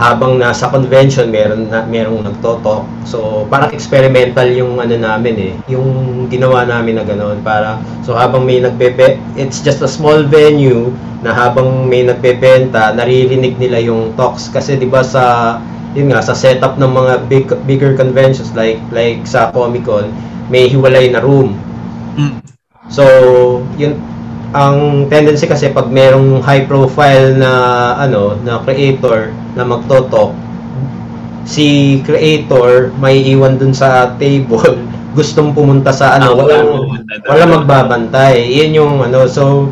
[0.00, 2.88] habang nasa convention meron na merong nagtotalk.
[3.04, 8.48] So parang experimental yung ano namin eh, yung ginawa namin na ganoon para so habang
[8.48, 10.88] may nagbebe it's just a small venue
[11.20, 14.48] na habang may nagbebenta naririnig nila yung talks.
[14.48, 15.60] Kasi 'di ba sa
[15.92, 20.10] yun nga sa setup ng mga big bigger conventions like like sa Comic-Con
[20.46, 21.54] may hiwalay na room.
[22.14, 22.42] Mm.
[22.86, 23.04] So,
[23.74, 23.98] yun
[24.50, 27.50] ang tendency kasi pag merong high profile na
[27.96, 30.34] ano na creator na magtotalk
[31.46, 34.58] si creator may iwan dun sa table
[35.16, 37.02] gustong pumunta sa ano Ah, doon.
[37.26, 39.66] wala magbabantay yan yung ano so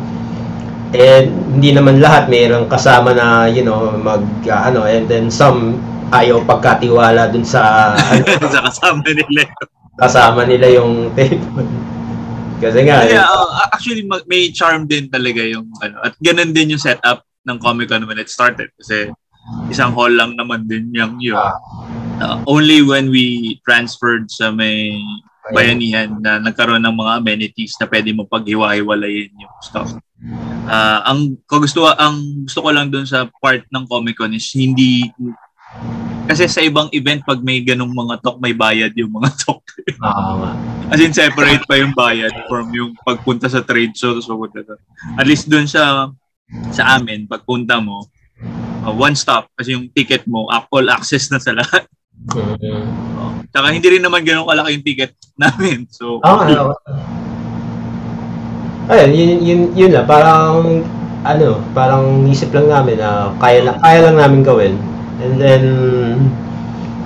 [0.91, 5.75] eh hindi naman lahat mayroong kasama na you know mag ah, ano and then some
[6.09, 9.43] ayaw pagkatiwala dun sa ano, sa kasama nila.
[9.99, 11.67] kasama nila yung table
[12.59, 16.75] kasi nga Yeah, uh, actually ma- may charm din talaga yung ano at ganun din
[16.75, 19.07] yung setup ng Comic Con when it started kasi
[19.67, 21.39] isang hall lang naman din yung yun.
[22.19, 24.91] Uh, only when we transferred sa may
[25.49, 29.95] bayanihan na nagkaroon ng mga amenities na pwede mo paghiwa-hiwalayin yung stuff.
[30.67, 35.07] Ah, ang gusto ang gusto ko lang dun sa part ng Comic Con is hindi
[36.29, 39.65] kasi sa ibang event pag may ganung mga talk may bayad yung mga talk.
[39.97, 40.53] Oo nga.
[40.93, 44.13] As in, separate pa yung bayad from yung pagpunta sa trade show.
[44.21, 44.37] So.
[45.17, 46.13] At least doon sa
[46.69, 48.05] sa amin, pagpunta mo,
[48.85, 49.49] uh, one stop.
[49.57, 51.89] Kasi yung ticket mo, all access na sa lahat.
[52.29, 52.85] Mhm.
[53.17, 53.33] Oh.
[53.49, 55.89] Tsaka hindi rin naman ganun kalaki yung ticket namin.
[55.89, 56.77] So, ano.
[58.89, 60.05] Ayun, yun, yun, yun lang.
[60.05, 60.85] Parang,
[61.25, 64.73] ano, parang isip lang namin na kaya, lang, kaya lang namin gawin.
[65.19, 65.63] And then,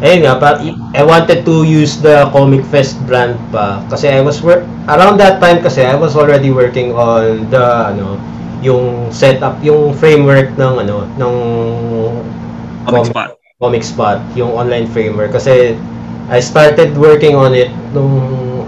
[0.01, 0.49] ayun nga, pa,
[0.93, 3.81] I wanted to use the Comic Fest brand pa.
[3.89, 8.21] Kasi I was work, around that time kasi I was already working on the, ano,
[8.63, 11.33] yung setup, yung framework ng ano, ng
[12.87, 13.29] Comic Spot.
[13.59, 15.75] Comic Spot, yung online framework kasi
[16.31, 18.15] I started working on it nung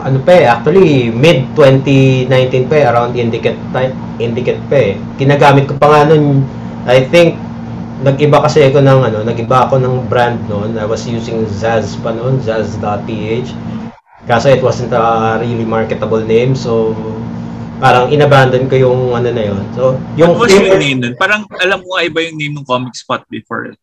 [0.04, 4.92] ano pa eh, actually mid 2019 pa eh, around Indicate type, Indicate pa eh.
[5.16, 6.44] Ginagamit ko pa nga nun,
[6.86, 7.40] I think
[8.04, 10.76] nag-iba kasi ako ng ano, nag-iba ako ng brand noon.
[10.76, 13.54] I was using Zaz pa noon, Zaz.ph.
[14.26, 16.98] Kaso it wasn't a really marketable name, so
[17.78, 19.62] parang inabandon ko yung ano na yun.
[19.78, 21.14] So, yung What was yung name nun?
[21.16, 23.78] Parang alam nga iba yung name ng Comic Spot before.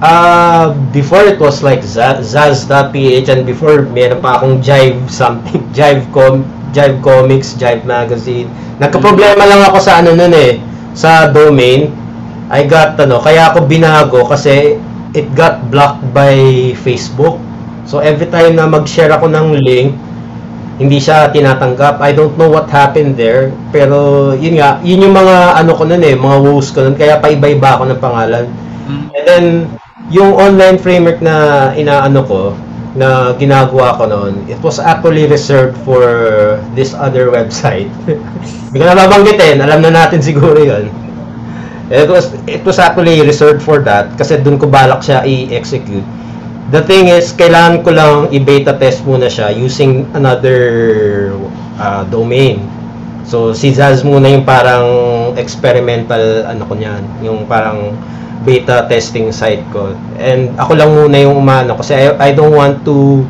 [0.00, 6.04] Uh, before it was like Zaz- Zaz.ph and before meron pa akong Jive something, Jive
[6.12, 8.48] com Jive Comics, Jive Magazine.
[8.76, 10.60] Nagka-problema lang ako sa ano nun eh,
[10.92, 11.88] sa domain.
[12.48, 14.80] I got ano, kaya ako binago kasi
[15.12, 16.36] it got blocked by
[16.80, 17.36] Facebook.
[17.88, 19.96] So every time na mag-share ako ng link,
[20.78, 22.00] hindi siya tinatanggap.
[22.00, 23.52] I don't know what happened there.
[23.72, 26.94] Pero yun nga, yun yung mga ano ko nun eh, mga woes ko nun.
[26.94, 28.46] Kaya paiba-iba ako ng pangalan.
[28.88, 29.04] Mm.
[29.12, 29.44] And then,
[30.08, 32.40] yung online framework na inaano ko,
[32.98, 36.02] na ginagawa ko noon, it was actually reserved for
[36.74, 37.90] this other website.
[38.68, 40.90] Hindi ko na babanggitin, alam na natin siguro yun.
[41.88, 46.04] It was, it was actually reserved for that kasi dun ko balak siya i-execute.
[46.68, 51.32] The thing is, kailangan ko lang i-beta test muna siya using another
[51.80, 52.60] uh, domain.
[53.24, 54.84] So, si Zaz muna yung parang
[55.40, 57.96] experimental, ano ko niyan, yung parang
[58.44, 59.96] beta testing site ko.
[60.20, 63.24] And ako lang muna yung umano kasi I, I don't want to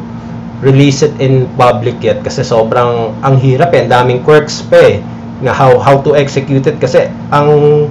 [0.59, 4.99] release it in public yet kasi sobrang ang hirap eh, daming quirks pa eh
[5.39, 7.87] na how how to execute it kasi ang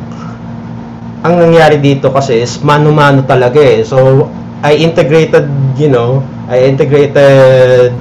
[1.28, 3.84] ang nangyari dito kasi is mano-mano talaga eh.
[3.84, 4.32] So
[4.63, 7.92] I integrated, you know, I integrated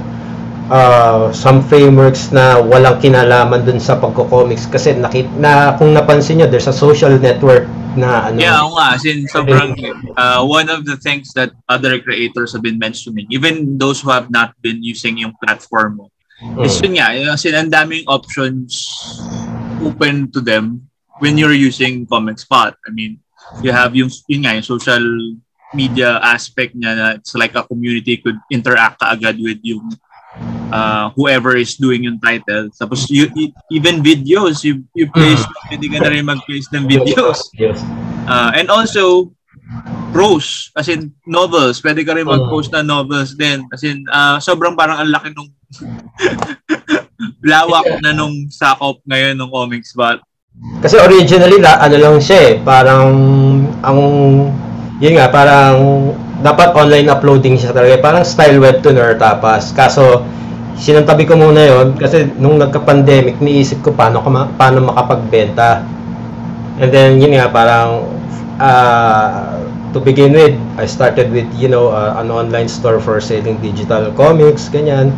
[0.71, 6.47] uh, some frameworks na walang kinalaman dun sa pagko-comics kasi nakit na kung napansin niyo
[6.47, 7.67] there's a social network
[7.99, 8.95] na ano Yeah, oo nga.
[8.95, 9.75] As in, sobrang,
[10.15, 14.31] uh, one of the things that other creators have been mentioning, even those who have
[14.31, 16.05] not been using yung platform mo,
[16.63, 16.81] is Mm.
[16.85, 18.87] yun nga, yun, as in, ang daming options
[19.83, 20.86] open to them
[21.19, 22.75] when you're using Comic Spot.
[22.87, 23.19] I mean,
[23.61, 25.03] you have yung, yun nga, yung social
[25.75, 29.83] media aspect niya na it's like a community could interact ka agad with yung
[30.71, 32.69] uh, whoever is doing yung title.
[32.71, 37.49] Tapos you, you- even videos, you, you place, pwede ka na rin mag-place ng videos.
[37.59, 37.81] Yes.
[38.27, 39.31] Uh, and also,
[40.11, 41.79] prose, as in novels.
[41.79, 43.63] Pwede ka rin mag-post na novels din.
[43.71, 45.51] As in, uh, sobrang parang ang laki nung
[47.43, 50.23] lawak na nung sakop ngayon ng comics but
[50.57, 53.09] Kasi originally la, ano lang siya eh, parang
[53.85, 53.99] ang
[54.97, 56.09] yun nga parang
[56.41, 58.01] dapat online uploading siya talaga.
[58.01, 59.73] Parang style webtoon or tapas.
[59.73, 60.25] Kaso
[60.77, 65.81] sinantabi ko muna yon kasi nung nagka-pandemic niisip ko paano ka paano makapagbenta.
[66.77, 68.05] And then yun nga parang
[68.61, 69.61] uh,
[69.93, 74.13] to begin with, I started with you know uh, an online store for selling digital
[74.13, 75.13] comics ganyan.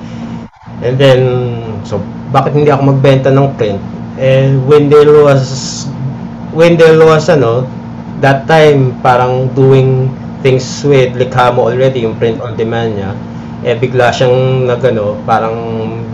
[0.79, 1.19] And then
[1.83, 1.99] so
[2.31, 3.98] bakit hindi ako magbenta ng print?
[4.67, 5.87] When there was
[6.51, 7.63] when there was ano
[8.19, 10.11] that time parang doing
[10.43, 13.11] things with Likhamo already yung print on demand niya
[13.59, 15.55] eh bigla siyang nagano parang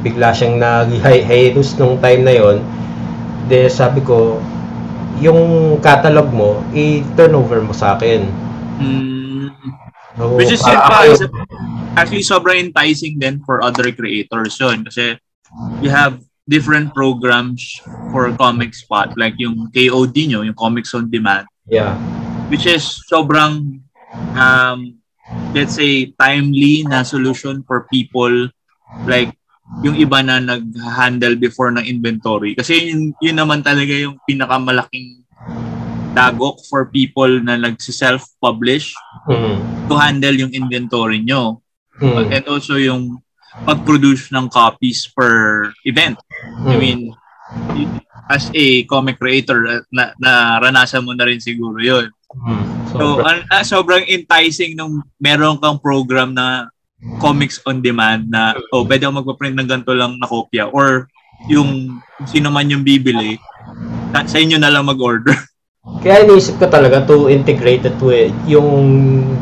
[0.01, 2.57] bigla siyang nag-hiatus nung time na yon
[3.45, 4.41] de sabi ko
[5.21, 8.25] yung catalog mo i-turn over mo sa akin.
[8.81, 9.53] Mm,
[10.15, 11.19] So, which is yun para pa,
[11.99, 14.87] actually sobrang enticing din for other creators yun.
[14.87, 15.19] Kasi
[15.83, 17.81] you have different programs
[18.13, 19.17] for comic spot.
[19.17, 21.49] Like yung KOD nyo, yung Comics on Demand.
[21.65, 21.97] Yeah.
[22.53, 23.81] Which is sobrang
[24.38, 24.79] um,
[25.58, 28.49] let's say timely na solution for people.
[29.10, 29.34] Like
[29.81, 32.53] yung iba na nag-handle before ng inventory.
[32.53, 35.25] Kasi yun, yun naman talaga yung pinakamalaking
[36.13, 38.93] dagok for people na nag-self-publish
[39.27, 39.58] mm.
[39.89, 41.60] to handle yung inventory nyo.
[41.95, 42.27] Mm.
[42.27, 43.23] and also yung
[43.63, 46.19] pag-produce ng copies per event
[46.67, 46.79] I Mm.
[46.81, 46.99] mean
[48.27, 52.91] as a comic creator uh, na, naranasan mo na rin siguro yun Mm.
[52.91, 56.67] So, ah, sobrang enticing nung meron kang program na
[57.23, 61.07] comics on demand na oh, pwede ako magpa-print ng ganito lang na kopya or
[61.47, 63.39] yung sino man yung bibili
[64.15, 65.36] sa, inyo na lang mag-order.
[66.03, 68.67] Kaya iniisip ko talaga to integrate it with yung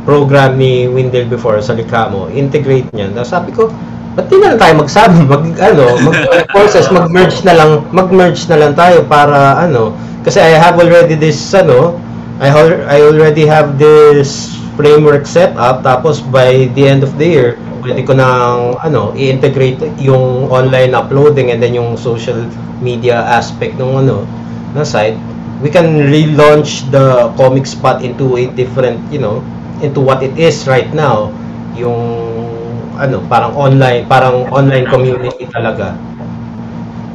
[0.03, 3.13] program ni Windel before sa Likramo, integrate niya.
[3.13, 3.71] Na sabi ko,
[4.13, 6.17] ba't di na lang tayo magsabi, mag, ano, mag
[6.53, 11.39] process, mag-merge na lang, mag-merge na lang tayo para, ano, kasi I have already this,
[11.53, 11.97] ano,
[12.37, 12.49] I,
[12.89, 17.49] I already have this framework set up, tapos by the end of the year,
[17.81, 22.37] pwede ko nang, ano, i-integrate yung online uploading and then yung social
[22.79, 24.25] media aspect ng, ano,
[24.73, 25.17] na site
[25.63, 29.39] we can relaunch the comic spot into a different, you know,
[29.79, 31.31] into what it is right now.
[31.79, 32.22] Yung
[32.97, 35.97] ano, parang online, parang online community talaga.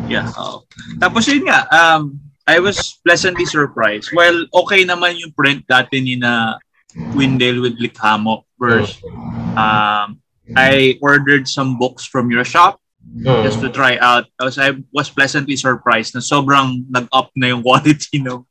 [0.08, 0.28] Yeah.
[0.40, 0.64] oo.
[0.98, 2.16] Tapos yun nga, um,
[2.48, 4.08] I was pleasantly surprised.
[4.16, 6.56] Well, okay naman yung print dati ni na
[7.12, 8.96] Windale with Likhamo verse.
[9.52, 10.18] Um,
[10.56, 13.40] I ordered some books from your shop Mm.
[13.40, 14.28] just to try out.
[14.36, 18.44] Because I was pleasantly surprised na sobrang nag-up na yung quality ng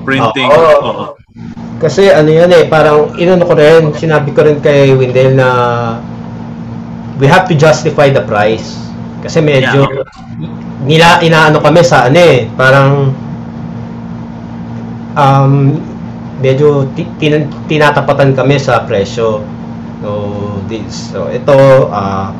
[0.00, 0.48] printing.
[0.48, 0.80] Oo.
[0.80, 1.04] Oo.
[1.78, 5.48] Kasi ano yan eh, parang inano ko rin, sinabi ko rin kay Wendell na
[7.18, 8.78] we have to justify the price.
[9.22, 9.84] Kasi medyo
[10.86, 13.10] nila inaano kami sa ano eh, parang
[15.18, 15.52] um
[16.38, 19.42] medyo ti- tin- tinatapatan kami sa presyo.
[19.98, 20.10] So
[20.70, 22.30] this so ito ah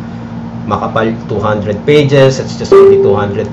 [0.69, 3.49] makapal 200 pages, it's just only 220,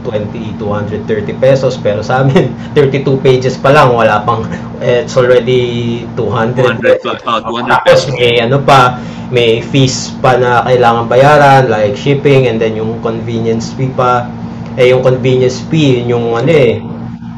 [0.60, 1.08] 230
[1.40, 1.80] pesos.
[1.80, 4.44] Pero sa amin, 32 pages pa lang, wala pang,
[4.84, 6.84] it's already 200.
[6.84, 9.00] 200 plus, oh, 200 Tapos may ano pa,
[9.32, 14.28] may fees pa na kailangan bayaran, like shipping, and then yung convenience fee pa.
[14.76, 16.84] Eh, yung convenience fee, yun yung ano eh,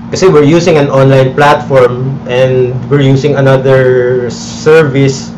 [0.10, 5.36] kasi we're using an online platform and we're using another service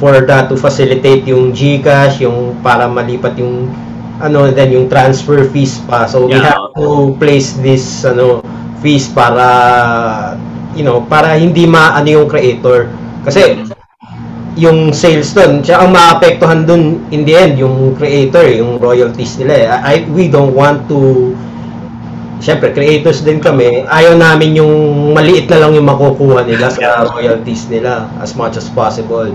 [0.00, 3.68] for that to facilitate yung GCash, yung para malipat yung
[4.18, 6.08] ano, then yung transfer fees pa.
[6.08, 6.50] So we Yeah.
[6.50, 8.40] have to place this ano
[8.80, 9.44] fees para
[10.72, 12.88] you know, para hindi maano yung creator.
[13.22, 13.60] Kasi
[14.58, 19.54] yung sales doon, siya ang maapektuhan doon in the end, yung creator, yung royalties nila.
[19.54, 19.66] eh.
[19.68, 21.32] I, we don't want to
[22.40, 23.84] Siyempre, creators din kami.
[23.84, 24.72] Ayaw namin yung
[25.12, 29.28] maliit na lang yung makukuha nila sa royalties nila as much as possible.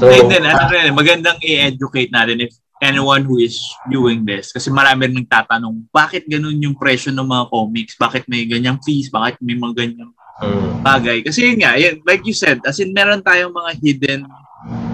[0.00, 4.48] So, And then, ano rin, magandang i-educate natin if anyone who is viewing this.
[4.48, 8.00] Kasi marami rin nagtatanong, bakit ganun yung presyo ng mga comics?
[8.00, 9.12] Bakit may ganyang fees?
[9.12, 11.20] Bakit may mga ganyang mm, bagay?
[11.20, 14.20] Kasi yun nga, yun, like you said, as in meron tayong mga hidden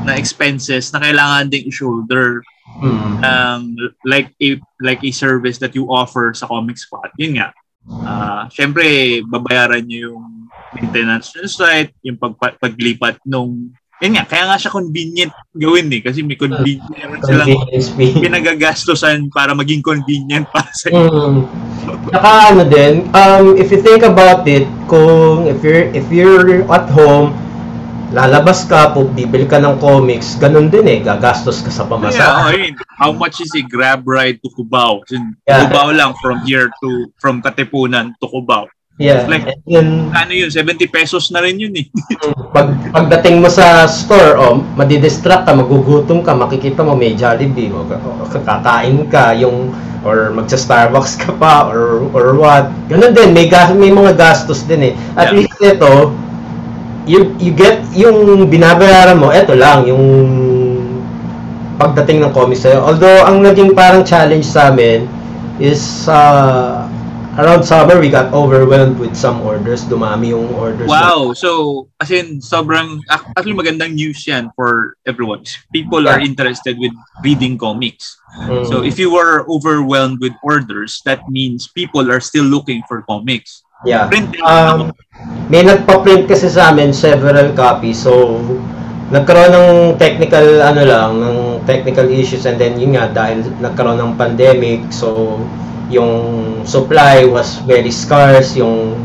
[0.03, 2.43] na expenses na kailangan ding i-shoulder
[2.83, 3.59] mm, ng
[4.03, 7.15] like a like a service that you offer sa comic spot.
[7.15, 7.55] Yun nga.
[8.03, 14.45] Ah, syempre babayaran niyo yung maintenance ng site, yung pag paglipat nung yun nga, kaya
[14.45, 18.13] nga siya convenient gawin eh kasi may convenient meron silang convenience fee.
[18.13, 21.49] pinagagastosan para maging convenient para sa Mm.
[22.13, 26.87] Saka ano din, um, if you think about it, kung if you're if you're at
[26.93, 27.33] home,
[28.15, 32.53] lalabas ka po, bibili ka ng comics, ganun din eh, gagastos ka sa Yeah, pamasahe.
[32.53, 35.03] I mean, how much is a grab ride to Cubao?
[35.11, 35.67] Yeah.
[35.67, 38.71] Cubao lang from here to from Katipunan to Cubao.
[38.97, 39.29] Yeah.
[39.29, 40.49] Like- and then, Ano yun?
[40.49, 41.85] 70 pesos na rin yun eh.
[42.57, 47.85] pag pagdating mo sa store, oh, madidistract ka, magugutom ka, makikita mo may Jollibee, o,
[47.85, 49.77] o kakain ka, yung
[50.07, 52.71] or magsa-Starbucks ka pa or or what.
[52.89, 54.95] Ganun din, may gas, may mga gastos din eh.
[55.19, 55.45] At Yeah.
[55.45, 56.15] least ito,
[57.05, 60.05] you you get yung binabayaran mo, eto lang yung
[61.77, 62.81] pagdating ng comics sa'yo.
[62.81, 65.05] Although ang naging parang challenge sa amin
[65.61, 66.86] is uh,
[67.37, 69.85] around summer we got overwhelmed with some orders.
[69.85, 70.89] Dumami yung orders.
[70.89, 71.33] na- Wow.
[71.33, 75.45] So, as in, sobrang, ac- actually magandang news yan for everyone.
[75.73, 76.29] People are Yeah.
[76.29, 78.17] interested with reading comics.
[78.49, 78.65] Mm.
[78.69, 83.63] So, if you were overwhelmed with orders, that means people are still looking for comics.
[83.85, 84.09] yeah.
[84.09, 84.41] Printing.
[84.41, 84.89] Um,
[85.53, 88.01] may nagpa-print kasi sa amin several copies.
[88.01, 88.41] So,
[89.13, 89.71] nagkaroon ng
[90.01, 95.39] technical ano lang, ng technical issues and then yun nga dahil nagkaroon ng pandemic, so
[95.91, 96.13] yung
[96.67, 98.99] supply was very scarce, yung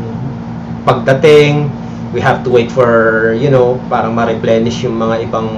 [0.82, 1.70] pagdating,
[2.10, 5.48] we have to wait for, you know, parang ma-replenish yung mga ibang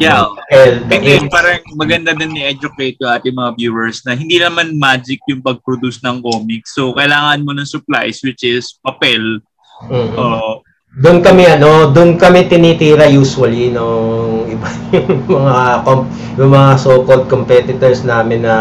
[0.00, 0.34] Yeah.
[0.50, 5.44] L, then, parang maganda din ni-educate yung ating mga viewers na hindi naman magic yung
[5.44, 6.74] pag-produce ng comics.
[6.74, 9.38] So, kailangan mo ng supplies which is papel.
[9.86, 10.10] Mm.
[10.18, 10.58] Uh,
[10.92, 16.04] Doon kami ano, doon kami tinitira usually nung iba yung mga com-
[16.36, 18.56] yung mga so-called competitors namin na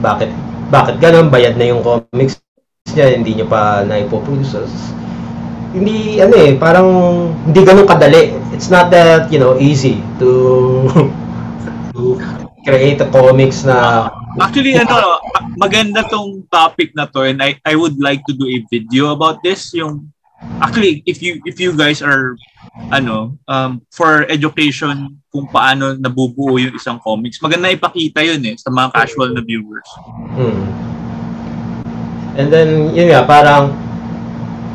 [0.00, 0.30] bakit
[0.68, 2.42] bakit ganun bayad na yung comics
[2.92, 4.62] niya hindi niyo pa naipoproduce.
[5.76, 6.88] Hindi ano eh, parang
[7.44, 8.32] hindi ganun kadali.
[8.54, 10.30] It's not that, you know, easy to
[11.92, 12.16] to
[12.66, 15.16] create a comics na Actually, ano,
[15.56, 19.40] maganda tong topic na to and I, I would like to do a video about
[19.40, 19.72] this.
[19.72, 20.12] Yung,
[20.60, 22.36] actually, if you if you guys are,
[22.92, 28.72] ano, um, for education kung paano nabubuo yung isang comics, maganda ipakita yun eh sa
[28.72, 29.88] mga casual na viewers.
[30.36, 30.64] Hmm.
[32.36, 33.72] And then, yun nga, parang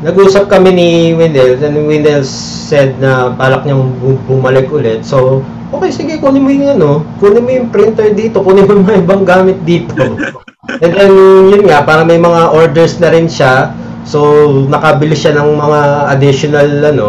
[0.02, 5.06] nag-usap kami ni Wendell, and Wendell said na balak niyang bu- bumalik ulit.
[5.06, 8.86] So, okay, sige, kunin mo yung ano, kunin mo yung printer dito, kunin mo yung
[8.86, 9.94] mga ibang gamit dito.
[10.82, 11.14] and then,
[11.54, 13.70] yun nga, parang may mga orders na rin siya.
[14.02, 15.80] So, nakabili siya ng mga
[16.10, 17.08] additional, ano,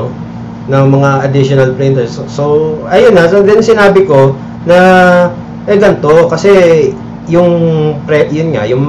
[0.70, 2.16] ng mga additional printers.
[2.16, 2.44] So, so
[2.88, 3.28] ayun na.
[3.28, 4.80] So, then sinabi ko na,
[5.68, 6.52] eh, ganito, kasi
[7.28, 7.52] yung,
[8.04, 8.86] pre, yun nga, yung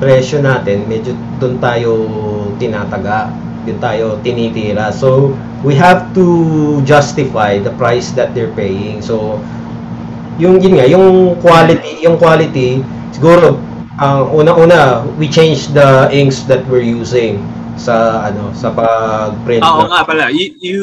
[0.00, 1.92] presyo natin, medyo doon tayo
[2.56, 3.32] tinataga,
[3.64, 4.92] doon tayo tinitira.
[4.92, 5.32] So,
[5.64, 6.26] we have to
[6.84, 9.00] justify the price that they're paying.
[9.00, 9.40] So,
[10.36, 12.84] yung yun nga, yung quality, yung quality,
[13.14, 13.60] siguro,
[13.98, 17.38] ang una-una, we change the inks that we're using
[17.74, 19.62] sa ano sa pag-print.
[19.62, 20.30] Oo nga pala.
[20.30, 20.82] You, you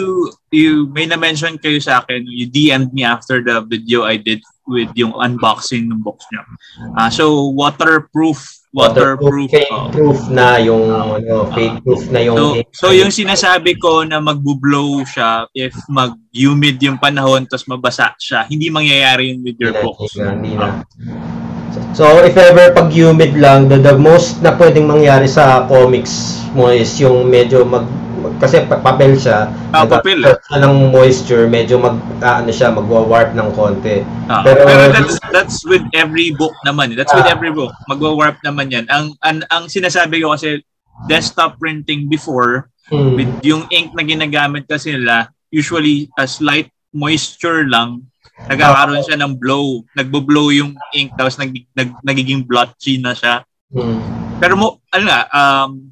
[0.51, 4.91] you may na-mention kayo sa akin, you DM'd me after the video I did with
[4.95, 6.43] yung unboxing ng box niya.
[6.95, 8.39] Uh, so waterproof
[8.71, 9.91] waterproof fake oh.
[9.91, 15.03] proof na yung ano fake proof na yung so, so yung sinasabi ko na magbo-blow
[15.03, 20.15] siya if mag-humid yung panahon tapos mabasa siya hindi mangyayari yun with your hindi box
[20.15, 20.67] na, hindi na.
[21.91, 26.67] So, if ever pag humid lang, the, the most na pwedeng mangyari sa comics mo
[26.71, 27.87] is yung medyo mag,
[28.19, 30.19] mag kasi papel siya, ah, papel.
[30.23, 34.03] siya ng moisture, medyo mag uh, ano siya, magwa-warp ng konti.
[34.27, 36.95] Ah, pero, pero that's that's with every book naman.
[36.95, 37.35] That's with ah.
[37.35, 37.71] every book.
[37.87, 38.85] Magwa-warp naman 'yan.
[38.91, 40.59] Ang ang, ang sinasabi ko kasi
[41.07, 43.15] desktop printing before hmm.
[43.15, 48.10] with yung ink na ginagamit kasi nila, usually a slight moisture lang
[48.49, 49.83] nagkakaroon siya ng blow.
[49.93, 53.45] Nagbo-blow yung ink tapos nag, nag, nagiging blotchy na siya.
[53.69, 53.99] Hmm.
[54.41, 55.91] Pero mo, ano nga, um,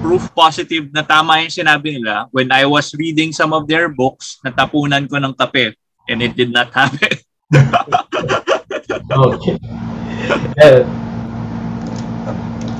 [0.00, 2.26] proof positive na tama yung sinabi nila.
[2.32, 5.76] When I was reading some of their books, natapunan ko ng kape
[6.08, 7.20] and it did not happen.
[9.12, 9.54] okay.
[10.56, 10.88] Yeah.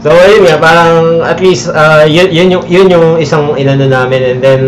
[0.00, 4.20] So ayun nga, parang at least uh, yun, yun, yung, yun yung isang inano namin
[4.24, 4.62] and then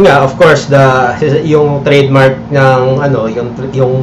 [0.00, 1.12] nga, of course, the
[1.44, 3.94] yung trademark ng ano, yung yung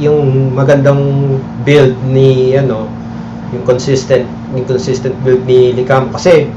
[0.00, 0.20] yung
[0.56, 1.36] magandang
[1.68, 2.88] build ni ano,
[3.52, 4.24] yung consistent,
[4.56, 6.48] yung consistent build ni Likam kasi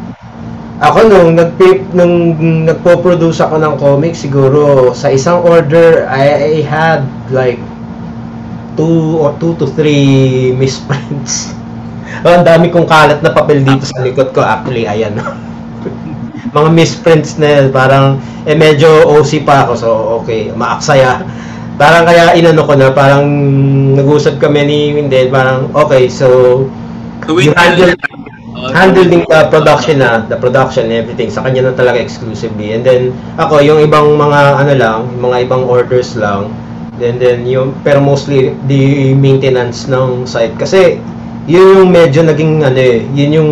[0.79, 1.59] ako nung nag
[1.91, 7.03] nung nagpo-produce ako ng comic siguro sa isang order I, I had
[7.35, 7.59] like
[8.79, 11.51] two or two to three misprints.
[12.23, 14.39] oh, ang dami kong kalat na papel dito sa likod ko.
[14.39, 15.19] Actually ayan
[16.51, 19.89] mga misprints na yun, parang, eh medyo OC pa ako, so
[20.21, 21.23] okay, maaksaya.
[21.79, 23.23] Parang kaya inano ko na, parang
[23.95, 26.65] nag-usap kami ni Windel, parang okay, so,
[27.29, 27.93] you handle,
[28.75, 32.75] handling the production na, the production and everything, sa kanya na talaga exclusively.
[32.75, 36.51] And then, ako, yung ibang mga, ano lang, mga ibang orders lang,
[36.99, 40.99] then then yung pero mostly the maintenance ng site kasi
[41.47, 43.51] yun yung medyo naging ano eh yun yung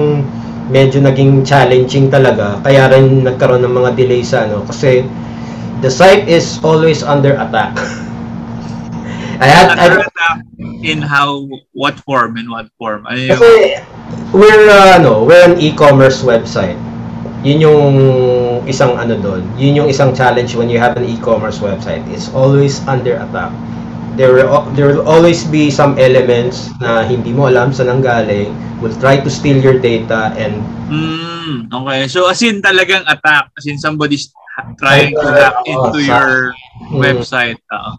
[0.68, 2.60] medyo naging challenging talaga.
[2.64, 4.64] Kaya rin nagkaroon ng mga delay sa ano.
[4.68, 5.04] Kasi
[5.80, 7.76] the site is always under attack.
[9.38, 10.38] I had, under I, attack
[10.82, 11.46] in how,
[11.78, 13.06] what form, in what form?
[13.06, 13.38] Ano yung...
[13.38, 13.80] Kasi
[14.34, 16.78] we're, uh, ano, we're an e-commerce website.
[17.46, 17.88] Yun yung
[18.66, 19.46] isang ano doon.
[19.62, 22.02] Yun yung isang challenge when you have an e-commerce website.
[22.10, 23.54] It's always under attack
[24.18, 28.52] there will, there will always be some elements na hindi mo alam saan galing.
[28.82, 32.10] Will try to steal your data and mm, okay.
[32.10, 33.54] So as in talagang attack.
[33.54, 34.34] As in somebody's
[34.82, 37.62] trying to hack into sa, your mm, website.
[37.70, 37.98] Uh,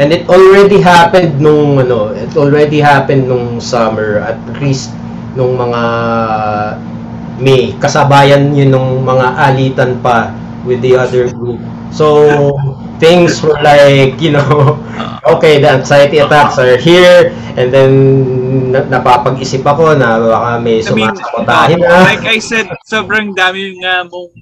[0.00, 4.90] and it already happened nung ano it already happened nung summer at least
[5.36, 5.82] nung mga
[7.38, 7.70] May.
[7.78, 10.34] Kasabayan yun nung mga alitan pa
[10.66, 11.62] with the other group.
[11.94, 12.26] So
[12.98, 14.78] things were like, you know,
[15.26, 17.92] okay, the anxiety attacks are here, and then
[18.70, 22.04] na- napapag-isip ako na baka may sumasakotahin na.
[22.04, 24.32] Like I said, sobrang dami nga mong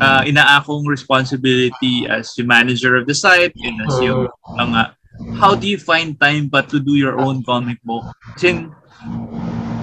[0.00, 4.94] uh, inaakong responsibility as the manager of the site and as yung mga
[5.36, 8.08] how do you find time pa to do your own comic book?
[8.36, 8.64] Kasi,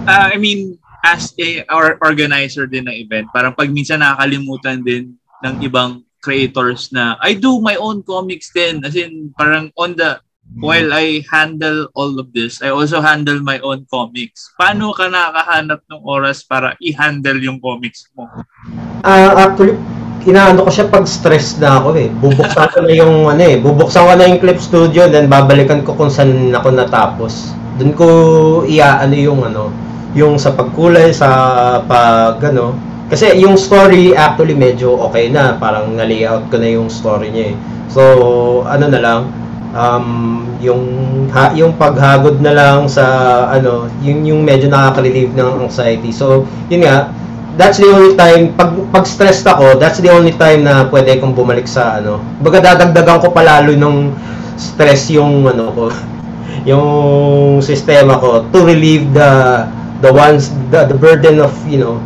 [0.09, 5.13] uh, I mean, as a or organizer din ng event, parang pag minsan nakakalimutan din
[5.45, 8.83] ng ibang creators na I do my own comics din.
[8.83, 10.19] As in, parang on the,
[10.59, 14.51] while I handle all of this, I also handle my own comics.
[14.59, 18.27] Paano ka nakakahanap ng oras para i-handle yung comics mo?
[19.07, 19.79] Uh, actually,
[20.27, 22.11] inaano ko siya pag stress na ako eh.
[22.11, 25.95] Bubuksan ko na yung ano eh, bubuksan ko na yung clip studio then babalikan ko
[25.95, 27.55] kung saan ako natapos.
[27.79, 28.07] Doon ko
[28.67, 29.71] iaano yung ano,
[30.11, 31.29] yung sa pagkulay sa
[31.87, 32.75] pag ano,
[33.07, 35.55] kasi yung story actually medyo okay na.
[35.55, 37.55] Parang na-layout ko na yung story niya eh.
[37.87, 38.03] So,
[38.67, 39.19] ano na lang,
[39.71, 40.83] um, yung
[41.31, 43.05] ha, yung paghagod na lang sa
[43.47, 46.11] ano, yung yung medyo nakaka-relieve ng anxiety.
[46.11, 47.07] So, yun nga,
[47.55, 51.31] that's the only time pag pag stressed ako, that's the only time na pwede kong
[51.31, 52.19] bumalik sa ano.
[52.43, 54.11] Baga dadagdagan ko palalo ng
[54.59, 55.85] stress yung ano ko,
[56.69, 56.87] yung
[57.63, 59.63] sistema ko to relieve the
[60.03, 61.97] the ones the, the burden of, you know,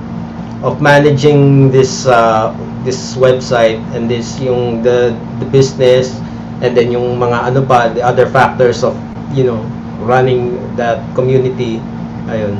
[0.61, 2.53] of managing this uh,
[2.85, 6.17] this website and this yung the the business
[6.61, 8.93] and then yung mga ano pa the other factors of
[9.33, 9.61] you know
[10.05, 11.81] running that community
[12.29, 12.57] ayun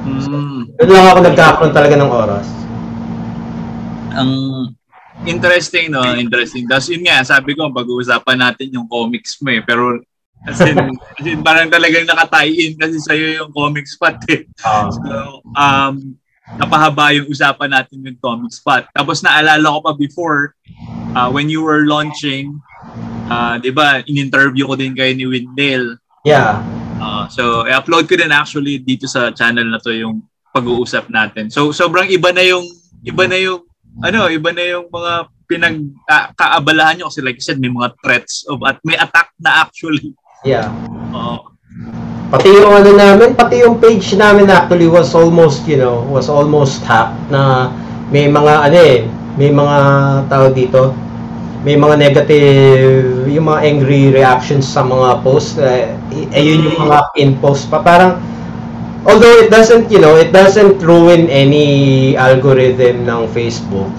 [0.00, 2.48] Mm, doon lang ako nagkakaroon talaga ng oras
[4.14, 4.32] ang
[5.26, 6.02] interesting, no?
[6.16, 6.66] Interesting.
[6.66, 9.62] Tapos yun nga, sabi ko, pag-uusapan natin yung comics mo eh.
[9.62, 10.02] Pero
[10.46, 10.76] as in,
[11.20, 14.48] as in parang talagang nakatie in kasi sa'yo yung comic spot eh.
[14.64, 14.88] Ah.
[14.88, 16.16] So, um,
[16.58, 18.88] napahaba yung usapan natin yung comic spot.
[18.96, 20.56] Tapos naalala ko pa before,
[21.14, 22.58] uh, when you were launching,
[23.30, 26.00] uh, di ba, in-interview ko din kayo ni Windale.
[26.26, 26.58] yeah
[27.00, 30.20] Uh, so, i-upload ko din actually dito sa channel na to yung
[30.52, 31.48] pag-uusap natin.
[31.48, 32.68] So, sobrang iba na yung,
[33.00, 33.64] iba na yung,
[34.04, 35.12] ano, iba na yung mga
[35.48, 39.32] pinag ah, kaabalahan nyo kasi like you said, may mga threats of at may attack
[39.40, 40.12] na actually.
[40.44, 40.70] yeah
[41.10, 41.42] Uh,
[42.30, 46.78] Pati yung ano namin, pati yung page namin actually was almost, you know, was almost
[46.86, 47.74] hacked na
[48.14, 49.02] may mga ano eh,
[49.34, 49.78] may mga
[50.30, 50.94] tao dito,
[51.66, 55.90] may mga negative, yung mga angry reactions sa mga posts, eh,
[56.30, 57.82] ayun yung mga in post pa.
[57.82, 58.22] Parang,
[59.10, 63.90] although it doesn't, you know, it doesn't ruin any algorithm ng Facebook,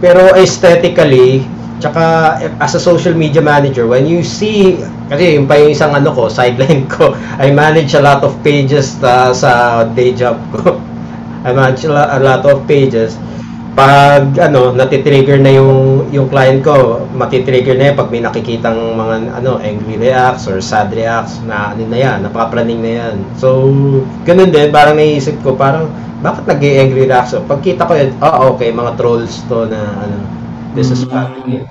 [0.00, 1.44] pero aesthetically,
[1.82, 4.78] tsaka as a social media manager, when you see,
[5.10, 8.94] kasi yung pa yung isang ano ko, sideline ko, I manage a lot of pages
[9.02, 10.78] uh, sa day job ko.
[11.46, 13.18] I manage a lot, of pages.
[13.74, 19.42] Pag ano, natitrigger na yung yung client ko, matitrigger na yan pag may nakikitang mga
[19.42, 23.16] ano, angry reacts or sad reacts na ano na yan, napapraning na yan.
[23.42, 23.74] So,
[24.22, 25.90] ganun din, parang naisip ko, parang
[26.22, 27.34] bakit nag angry reacts?
[27.34, 30.41] Pagkita ko yun, oh, okay, mga trolls to na ano,
[30.74, 31.68] this is happening.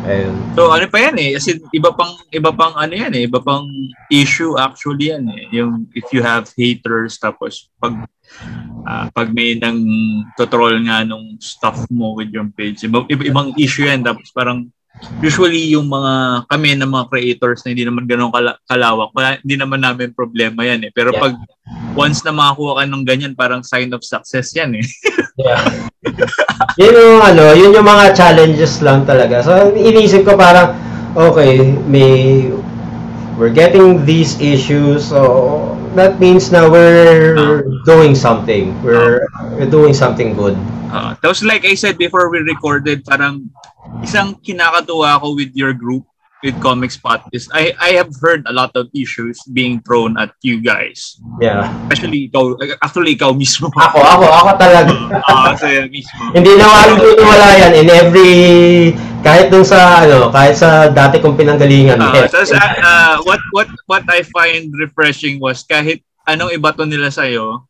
[0.00, 0.34] Ayun.
[0.56, 3.68] So ano pa yan eh, kasi iba pang iba pang ano yan eh, iba pang
[4.08, 5.44] issue actually yan eh.
[5.52, 8.08] Yung if you have haters tapos pag
[8.88, 9.80] ah, pag may nang
[10.48, 14.72] troll nga nung stuff mo with your page, iba, iba, ibang issue yan tapos parang
[15.20, 19.56] usually yung mga kami ng mga creators na hindi naman ganun kala, kalawak, wala, hindi
[19.56, 20.92] naman namin problema yan eh.
[20.92, 21.22] Pero Yeah.
[21.22, 21.34] pag
[21.96, 24.84] once na makakuha ka ng ganyan, parang sign of success yan eh.
[25.40, 25.88] Yeah.
[26.80, 29.44] yun yung ano, yun yung mga challenges lang talaga.
[29.44, 30.76] So, inisip ko parang,
[31.16, 32.48] okay, may,
[33.36, 38.76] we're getting these issues, so that means na we're doing something.
[38.84, 39.24] We're,
[39.56, 40.56] we're doing something good.
[40.90, 43.46] Uh, tapos like I said before we recorded, parang
[44.02, 46.02] isang kinakatuwa ko with your group,
[46.42, 50.32] with Comic Spot, is I, I have heard a lot of issues being thrown at
[50.42, 51.20] you guys.
[51.40, 51.68] Yeah.
[51.88, 53.68] Especially ikaw, actually ikaw mismo.
[53.72, 54.92] Ako, ako, ako talaga.
[55.30, 56.32] Ah, sa'yo mismo.
[56.34, 56.66] Hindi na
[57.22, 58.32] wala yan in every,
[59.22, 62.00] kahit dun sa, ano, kahit sa dati kong pinanggalingan.
[62.00, 67.12] Uh, tapos, uh, uh, what, what, what I find refreshing was kahit anong ibato nila
[67.12, 67.68] sa'yo,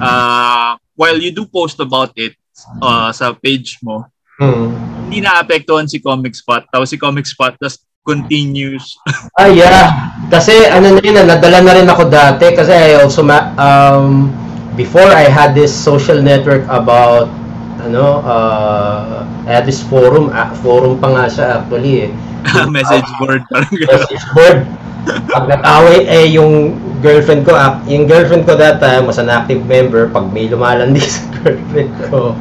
[0.00, 2.36] uh, while you do post about it
[2.84, 4.06] uh, sa page mo,
[4.40, 4.72] Hmm.
[5.04, 6.64] hindi naapektuhan si Comic Spot.
[6.64, 7.52] Tapos si Comic Spot
[8.06, 8.96] continues.
[9.36, 10.12] Ah, yeah.
[10.32, 14.32] Kasi ano na yun, nadala na rin ako dati kasi I also ma- um
[14.78, 17.28] before I had this social network about
[17.80, 22.10] ano uh I had this forum ah, forum pa nga siya actually eh.
[22.72, 23.42] message board.
[23.72, 24.58] Message board.
[25.32, 29.64] Pag nag-away eh yung girlfriend ko, ah, yung girlfriend ko that time was an active
[29.64, 30.08] member.
[30.08, 32.36] Pag may lumalandi sa girlfriend ko,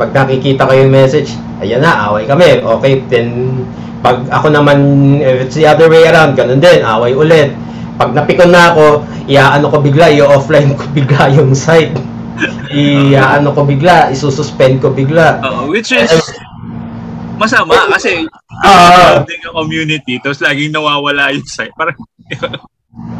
[0.00, 2.64] pag nakikita ko yung message, ayan na, away kami.
[2.64, 3.52] Okay, then
[4.00, 4.78] pag ako naman,
[5.20, 7.52] if it's the other way around, ganun din, away ulit.
[8.00, 11.92] Pag napikon na ako, iaano ko bigla, i-offline ko bigla yung site.
[12.72, 15.44] Iaano ko bigla, isususpend ko bigla.
[15.44, 16.08] Oo, which is
[17.40, 18.28] masama kasi
[18.60, 21.72] building a community tapos laging nawawala yung site.
[21.76, 21.96] Parang
[22.40, 23.19] Uh,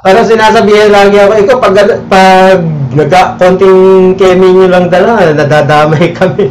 [0.00, 1.76] parang sinasabihan lagi ako, ikaw pag,
[2.06, 2.60] pag
[2.92, 6.48] nagka, konting kemi nyo lang dala, nadadamay kami.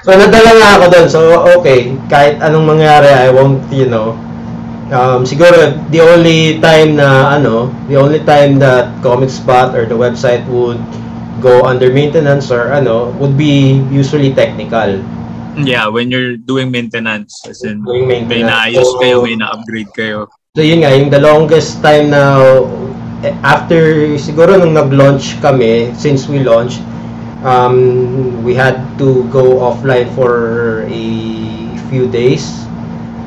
[0.00, 1.06] so, nadala nga ako doon.
[1.08, 1.20] So,
[1.58, 4.16] okay, kahit anong mangyari, I won't, you know,
[4.88, 9.96] um, siguro, the only time na, ano, the only time that Comic Spot or the
[9.96, 10.80] website would
[11.40, 15.00] go under maintenance or, ano, would be usually technical.
[15.52, 18.48] yeah, when you're doing maintenance as in Doing may maintenance.
[18.48, 20.32] naayos So, kayo, may na-upgrade kayo.
[20.52, 22.36] So yun nga, yung the longest time na
[23.40, 26.84] after siguro nung nag-launch kami, since we launched,
[27.40, 31.04] um, we had to go offline for a
[31.88, 32.68] few days.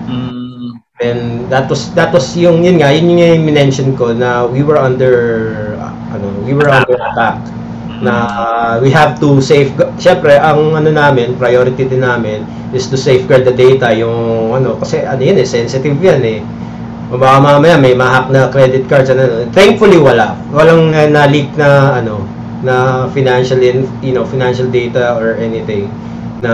[0.05, 4.61] Mm, And that was that was yung yun nga, yun yung mention ko na we
[4.61, 5.81] were under
[6.13, 7.41] ano, we were under attack.
[8.05, 12.93] Na uh, we have to save syempre ang ano namin priority din namin is to
[12.93, 16.45] safeguard the data yung ano kasi ano yun eh sensitive yan eh
[17.09, 22.01] o baka mamaya may ma-hack na credit cards ano thankfully wala walang uh, na-leak na
[22.01, 22.25] ano
[22.65, 25.85] na financial in, you know, financial data or anything
[26.41, 26.53] na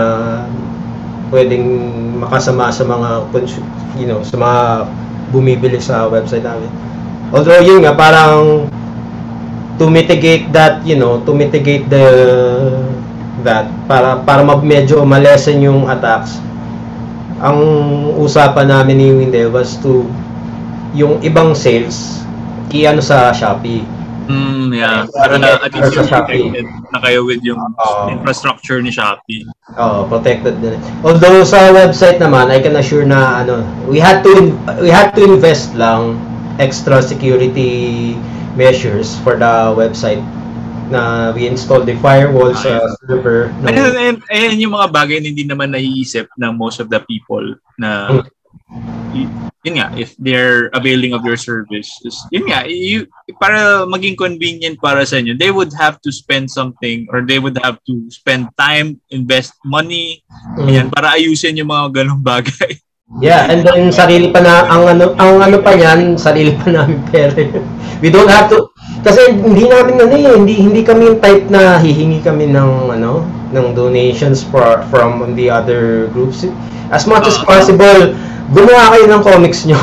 [1.32, 1.64] pwedeng
[2.20, 3.24] makasama sa mga
[3.96, 4.60] you know, sa mga
[5.32, 6.68] bumibili sa website namin.
[7.32, 8.68] Although yun nga parang
[9.80, 12.04] to mitigate that, you know, to mitigate the
[13.42, 16.36] that para para medyo malesen yung attacks.
[17.42, 17.58] Ang
[18.20, 20.06] usapan namin ni Windel was to
[20.92, 22.20] yung ibang sales
[22.72, 23.84] i-ano sa Shopee.
[24.22, 25.04] Mm, yeah.
[25.12, 26.48] Para na at least sa Shopee.
[26.48, 28.08] protected na kayo with yung Oo.
[28.08, 29.44] infrastructure ni Shopee.
[29.76, 30.80] Oh, protected din.
[31.04, 34.32] Although sa website naman, I can assure na ano, we had to
[34.80, 36.16] we had to invest lang
[36.56, 38.14] extra security
[38.54, 40.20] measures for the website
[40.88, 42.92] na we installed the firewall sa Ayun.
[43.04, 43.40] server.
[43.60, 47.00] ng- Ayun, ayun, ayun yung mga bagay na hindi naman naiisip ng most of the
[47.04, 48.28] people na y-
[49.62, 53.06] yun nga, if they're availing of your service, is, yun nga, you,
[53.38, 57.56] para maging convenient para sa inyo, they would have to spend something or they would
[57.62, 60.20] have to spend time, invest money,
[60.58, 60.68] Mm.
[60.68, 62.74] yan, para ayusin yung mga ganong bagay.
[63.20, 66.96] Yeah, and then sarili pa na ang ano ang ano pa niyan, sarili pa namin
[67.12, 67.36] pera.
[68.00, 68.72] We don't have to
[69.04, 73.20] kasi hindi namin ano eh, hindi hindi kami yung type na hihingi kami ng ano
[73.52, 76.48] ng donations for from the other groups.
[76.88, 77.44] As much as Ah.
[77.44, 78.16] possible,
[78.52, 79.80] gumawa kayo ng comics nyo.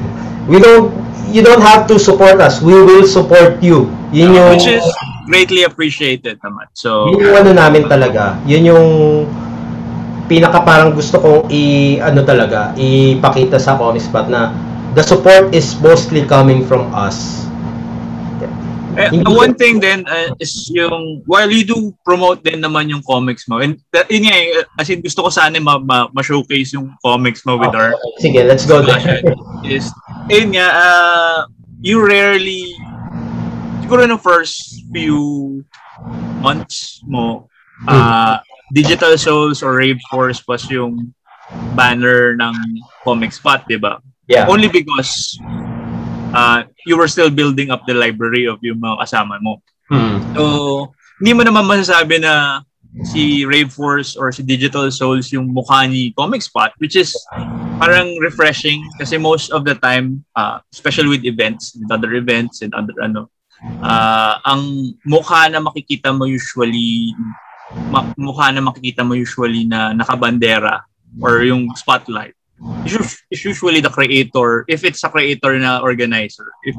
[0.50, 0.90] We don't
[1.30, 2.64] you don't have to support us.
[2.64, 3.90] We will support you.
[4.14, 4.86] Yun yung Which is
[5.26, 6.70] greatly appreciated naman.
[6.72, 8.38] So, yun yung ano namin talaga.
[8.46, 8.88] Yun yung
[10.26, 14.50] pinaka parang gusto kong i ano talaga ipakita sa Comic Spot na
[14.98, 17.46] the support is mostly coming from us.
[18.96, 23.44] Eh, one thing then uh, is yung while you do promote din naman yung comics
[23.44, 26.96] mo and that, yun nga eh, as in gusto ko sana ma, ma, ma-showcase yung
[27.04, 27.92] comics mo with our
[28.24, 29.20] Sige, let's go there.
[29.68, 29.92] is
[30.32, 31.38] yun nga uh,
[31.84, 32.72] you rarely
[33.84, 35.60] siguro no first few
[36.40, 37.52] months mo
[37.84, 38.40] uh,
[38.72, 41.12] Digital Souls or Rave Force was yung
[41.76, 42.56] banner ng
[43.04, 44.00] comic spot, di ba?
[44.26, 44.46] yeah.
[44.50, 45.38] Only because
[46.34, 49.58] uh, you were still building up the library of yung mga kasama mo.
[49.90, 50.22] Hmm.
[50.38, 50.42] So,
[51.18, 52.62] hindi mo naman masasabi na
[53.04, 57.12] si Rave Force or si Digital Souls yung mukha ni Comic Spot, which is
[57.76, 62.72] parang refreshing kasi most of the time, uh, especially with events, with other events and
[62.72, 63.28] other ano,
[63.82, 67.12] uh, ang mukha na makikita mo usually,
[67.92, 70.86] ma- mukha na makikita mo usually na nakabandera
[71.20, 72.35] or yung spotlight
[73.30, 76.74] is usually the creator if it's a creator na organizer if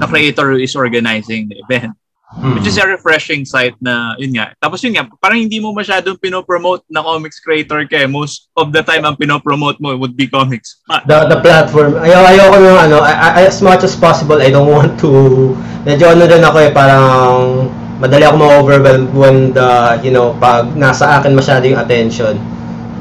[0.00, 1.96] the creator is organizing the event
[2.32, 2.56] Hmm.
[2.56, 4.56] Which is a refreshing sight na, yun nga.
[4.56, 8.80] Tapos yun nga, parang hindi mo masyadong pinopromote na comics creator kaya most of the
[8.80, 10.80] time ang pinopromote mo would be comics.
[10.88, 11.92] Ah, the the platform.
[12.00, 15.52] Ayaw ayoko yung ano, I, I- as much as possible I don't want to
[15.84, 17.68] medyo ano din ako eh parang
[18.00, 22.40] madali ako ma-overwhelmed when the, you know, pag nasa akin masyado yung attention.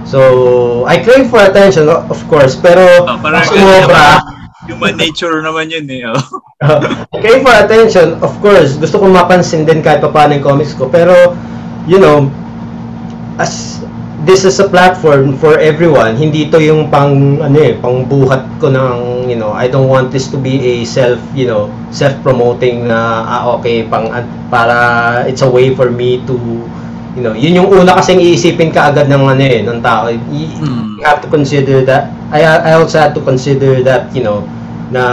[0.05, 4.21] So, I crave for attention, of course, pero Oh, parang sumobra,
[4.65, 6.05] human nature naman yun eh.
[6.61, 6.77] Oh.
[7.09, 10.77] I crave for attention, of course, gusto kong mapansin din kahit pa paano yung comics
[10.77, 11.33] ko, pero,
[11.89, 12.29] you know,
[13.41, 13.81] as
[14.25, 16.13] this is a platform for everyone.
[16.13, 20.13] Hindi to yung pang ano eh, pang buhat ko ng, you know, I don't want
[20.13, 24.13] this to be a self, you know, self-promoting na ah okay, pang
[24.53, 26.37] para it's a way for me to
[27.15, 30.07] you know, yun yung una kasing iisipin ka agad ng ano eh, ng tao.
[30.11, 32.11] You have to consider that.
[32.31, 34.47] I I also had to consider that, you know,
[34.91, 35.03] na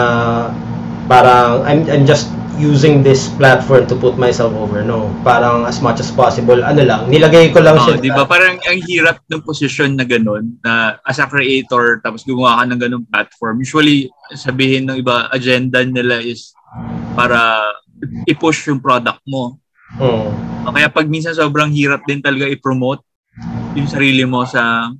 [1.11, 4.83] parang I'm I'm just using this platform to put myself over.
[4.83, 8.03] No, parang as much as possible, ano lang, nilagay ko lang Oh, siya.
[8.03, 8.27] di ba?
[8.27, 12.81] Parang ang hirap ng posisyon na ganun na as a creator tapos gumawa ka ng
[12.83, 13.63] ganung platform.
[13.63, 16.51] Usually, sabihin ng iba, agenda nila is
[17.15, 17.63] para
[18.27, 19.55] i-push yung product mo.
[19.99, 20.29] Mm.
[20.67, 23.03] O Kaya pag minsan sobrang hirap din talaga i-promote
[23.75, 24.91] yung sarili mo sa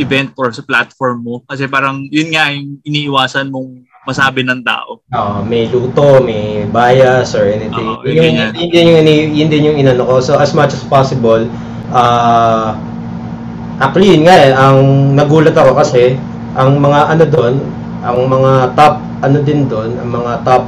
[0.00, 1.34] event or sa platform mo.
[1.46, 5.02] Kasi parang yun nga yung iniiwasan mong masabi ng tao.
[5.02, 7.90] Oo, may luto, may bias or anything.
[7.90, 8.50] Oo, yun, ganyan.
[8.54, 10.22] yun, din yung, yun din yung inano ko.
[10.22, 11.50] So, as much as possible,
[11.90, 12.78] uh,
[13.82, 14.78] actually, yun nga eh, ang
[15.18, 16.14] nagulat ako kasi,
[16.54, 17.54] ang mga ano doon,
[18.06, 18.94] ang mga top,
[19.26, 20.62] ano din doon, ang mga top,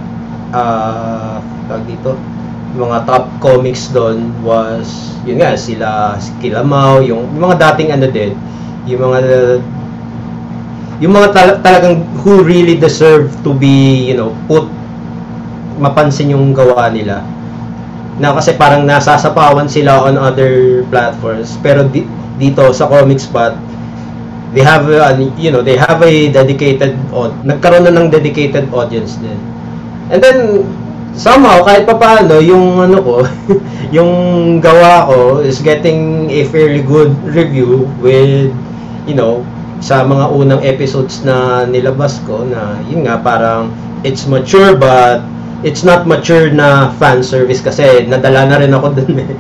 [0.51, 1.39] uh,
[1.87, 2.18] dito,
[2.77, 8.07] mga top comics doon was, yun nga, sila, si Kilamau, yung, yung mga dating ano
[8.12, 8.33] din,
[8.85, 9.19] yung mga
[10.99, 14.66] yung mga tal- talagang who really deserve to be, you know, put
[15.79, 17.23] mapansin yung gawa nila.
[18.19, 21.55] Na kasi parang nasasapawan sila on other platforms.
[21.62, 23.55] Pero di- dito sa Comic Spot,
[24.51, 26.99] they have a, you know, they have a dedicated
[27.47, 29.39] nagkaroon na ng dedicated audience din.
[30.11, 30.66] And then
[31.19, 33.16] somehow kahit pa paano yung ano ko
[33.97, 34.12] yung
[34.62, 38.55] gawa ko is getting a fairly good review with
[39.05, 39.43] you know
[39.83, 43.75] sa mga unang episodes na nilabas ko na yun nga parang
[44.07, 45.27] it's mature but
[45.66, 49.35] it's not mature na fan service kasi nadala na rin ako dun eh.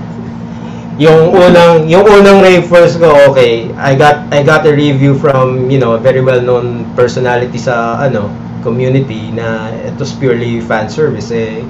[0.98, 5.70] yung unang yung unang rave first ko okay I got I got a review from
[5.70, 10.90] you know a very well known personality sa ano community na it was purely fan
[10.90, 11.62] service eh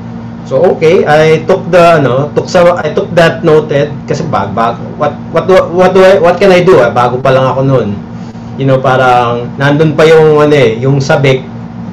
[0.48, 4.80] so okay I took the ano took sa I took that noted kasi bag bag
[4.96, 7.60] what what do, what do I, what can I do eh, bago pa lang ako
[7.64, 7.88] noon
[8.56, 11.44] you know parang nandun pa yung ano eh yung sabik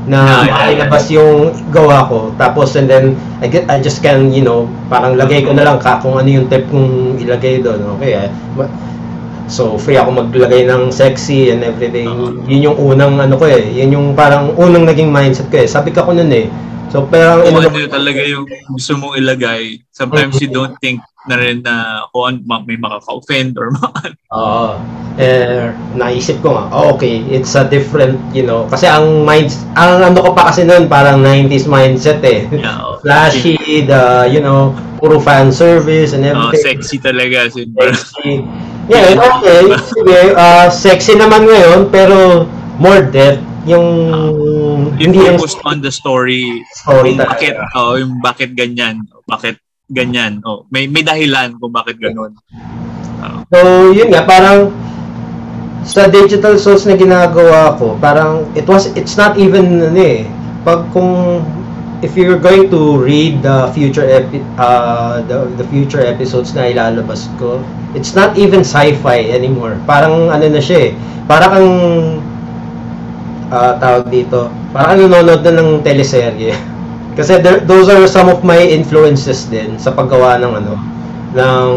[0.06, 2.30] na Yeah, yeah, mailabas yung gawa ko.
[2.38, 5.82] Tapos and then I get I just can, you know, parang lagay ko na lang
[5.82, 7.98] ka kung ano yung type kong ilagay doon.
[7.98, 8.14] Okay.
[8.14, 8.30] Eh.
[9.46, 12.10] So free ako maglagay ng sexy and everything.
[12.10, 12.34] Oo.
[12.50, 13.62] Yun yung unang ano ko eh.
[13.62, 15.68] Yun yung parang unang naging mindset ko eh.
[15.70, 16.46] Sabi ka ko noon eh.
[16.90, 21.00] So parang Kung ino- ano yung talaga yung gusto mong ilagay, sometimes you don't think
[21.26, 24.78] na rin na kung ano, may makaka-offend or mga Oo.
[25.18, 30.04] eh, naisip ko nga, oh, okay, it's a different, you know, kasi ang minds, ang
[30.04, 32.46] ano ko pa kasi noon, parang 90s mindset eh.
[32.54, 33.02] Yeah, oh.
[33.02, 36.78] Flashy, the, you know, puro fan service and Oh, everything.
[36.78, 37.50] sexy talaga.
[37.50, 37.90] Simple.
[37.90, 38.46] Sexy.
[38.86, 39.66] Yeah, okay.
[39.82, 42.46] Sige, uh, sexy naman ngayon, pero
[42.78, 43.42] more depth.
[43.66, 43.82] Yung,
[45.00, 46.62] Yung yung focused on the story.
[46.74, 49.06] story Kung bakit, oh, yung bakit ganyan.
[49.26, 49.58] Bakit
[49.90, 50.42] ganyan.
[50.46, 52.34] Oh, may may dahilan kung bakit ganun.
[53.50, 54.74] So, yun nga, parang
[55.86, 60.26] sa digital source na ginagawa ko, parang it was, it's not even, ano eh,
[60.66, 61.46] pag kung,
[62.02, 67.30] if you're going to read the future epi, uh, the, the future episodes na ilalabas
[67.38, 67.62] ko,
[67.94, 69.78] it's not even sci-fi anymore.
[69.86, 70.92] Parang ano na siya eh,
[71.30, 71.72] parang kang,
[73.56, 76.52] uh, tawag dito, parang nanonood na ng teleserye.
[77.18, 80.74] Kasi there, those are some of my influences din sa paggawa ng ano,
[81.32, 81.70] ng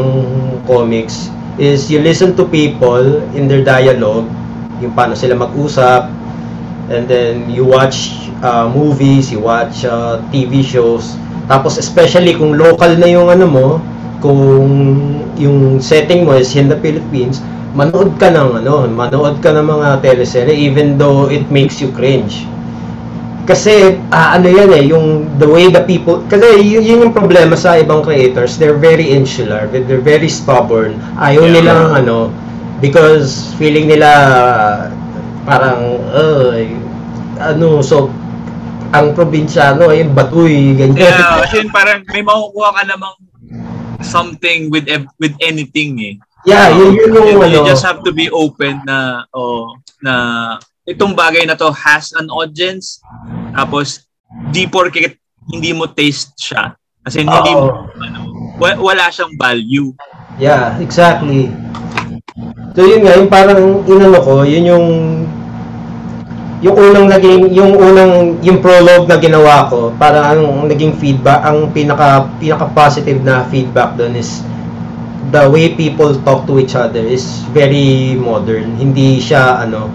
[0.66, 4.26] comics is you listen to people in their dialogue,
[4.82, 6.10] yung paano sila mag-usap,
[6.90, 11.18] and then you watch uh, movies, you watch uh, TV shows,
[11.50, 13.68] tapos especially kung local na yung ano mo,
[14.22, 14.38] kung
[15.38, 17.42] yung setting mo is in the Philippines,
[17.76, 22.48] manood ka ng ano, manood ka ng mga teleserye even though it makes you cringe.
[23.48, 27.56] Kasi ah, ano yan eh, yung the way the people, kasi yun, yun yung problema
[27.56, 31.00] sa ibang creators, they're very insular, they're very stubborn.
[31.16, 31.54] Ayaw Yeah.
[31.56, 32.28] nilang ano,
[32.84, 34.08] because feeling nila
[35.48, 35.80] parang,
[36.12, 36.60] uh,
[37.40, 38.12] ano, so,
[38.92, 41.08] ang probinsyano ay batuy, ganyan.
[41.08, 43.16] Yeah, kasi parang may makukuha ka namang
[44.04, 46.14] something with with anything eh.
[46.46, 47.50] Yeah, yun, yun yung you, ano.
[47.50, 50.14] you just have to be open na oh na
[50.86, 53.02] itong bagay na to has an audience
[53.50, 54.06] tapos
[54.54, 55.18] di porket
[55.50, 58.18] hindi mo taste siya kasi hindi mo ano,
[58.60, 59.94] wa- wala siyang value.
[60.36, 61.50] Yeah, exactly.
[62.76, 64.86] So yun nga, yung parang inano ko, yun yung
[66.58, 71.70] yung unang naging yung unang yung prologue na ginawa ko, parang ang naging feedback, ang
[71.70, 74.42] pinaka pinaka positive na feedback doon is
[75.30, 78.76] the way people talk to each other is very modern.
[78.76, 79.88] Hindi siya ano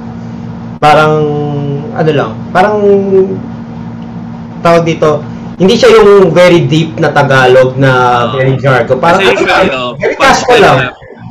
[0.83, 1.15] parang
[1.95, 2.75] ano lang, parang
[4.59, 5.23] tawag dito,
[5.55, 7.91] hindi siya yung very deep na Tagalog na
[8.35, 8.99] very jargon.
[8.99, 10.77] Parang Kasi ano oh, very pag, casual lang.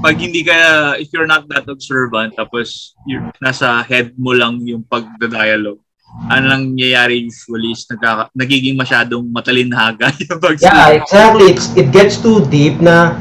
[0.01, 0.57] pag hindi ka,
[0.97, 5.81] if you're not that observant, tapos you're, nasa head mo lang yung pagda-dialogue,
[6.29, 11.53] ano lang nangyayari usually is nagkaka, nagiging masyadong matalinhaga yung pag Yeah, exactly.
[11.53, 13.17] It's, it gets too deep na,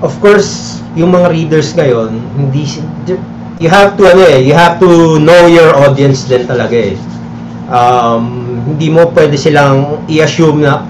[0.00, 2.64] of course, yung mga readers ngayon, hindi,
[3.60, 6.96] you have to, ano eh, you have to know your audience din talaga eh.
[7.70, 10.82] Um, hindi mo pwede silang i-assume na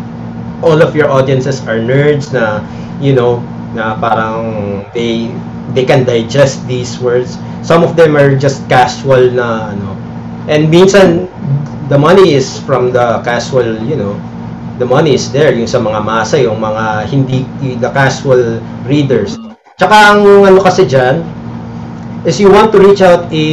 [0.64, 2.64] all of your audiences are nerds na,
[3.02, 3.42] you know,
[3.76, 5.30] na parang they
[5.76, 7.38] they can digest these words.
[7.62, 9.94] Some of them are just casual na ano.
[10.48, 11.28] And minsan
[11.92, 14.16] the money is from the casual, you know,
[14.80, 17.44] the money is there yung sa mga masa, yung mga hindi
[17.76, 18.58] the casual
[18.88, 19.36] readers.
[19.76, 21.20] Tsaka ang ano kasi diyan
[22.24, 23.44] is you want to reach out a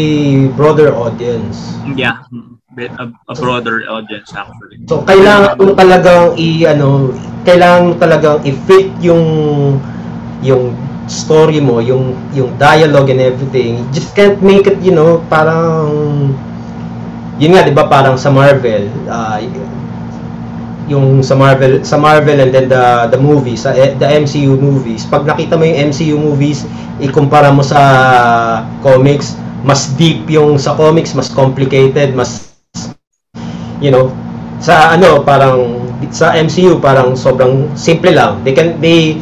[0.56, 1.76] broader audience.
[2.00, 2.24] Yeah.
[2.78, 4.80] A, a broader audience actually.
[4.88, 7.12] So kailangan mo talagang i ano,
[7.44, 9.26] kailangan mo talagang i-fit yung
[10.40, 10.72] yung
[11.12, 13.82] story mo, yung yung dialogue and everything.
[13.82, 15.90] You just can't make it, you know, parang
[17.42, 19.42] yun nga, 'di ba, parang sa Marvel, ah,
[20.88, 25.04] yung sa Marvel sa Marvel and then the the movies, sa the MCU movies.
[25.08, 26.64] Pag nakita mo yung MCU movies,
[27.04, 27.80] ikumpara mo sa
[28.80, 29.36] comics,
[29.68, 32.56] mas deep yung sa comics, mas complicated, mas
[33.84, 34.10] you know,
[34.64, 38.42] sa ano, parang sa MCU parang sobrang simple lang.
[38.48, 39.20] They can they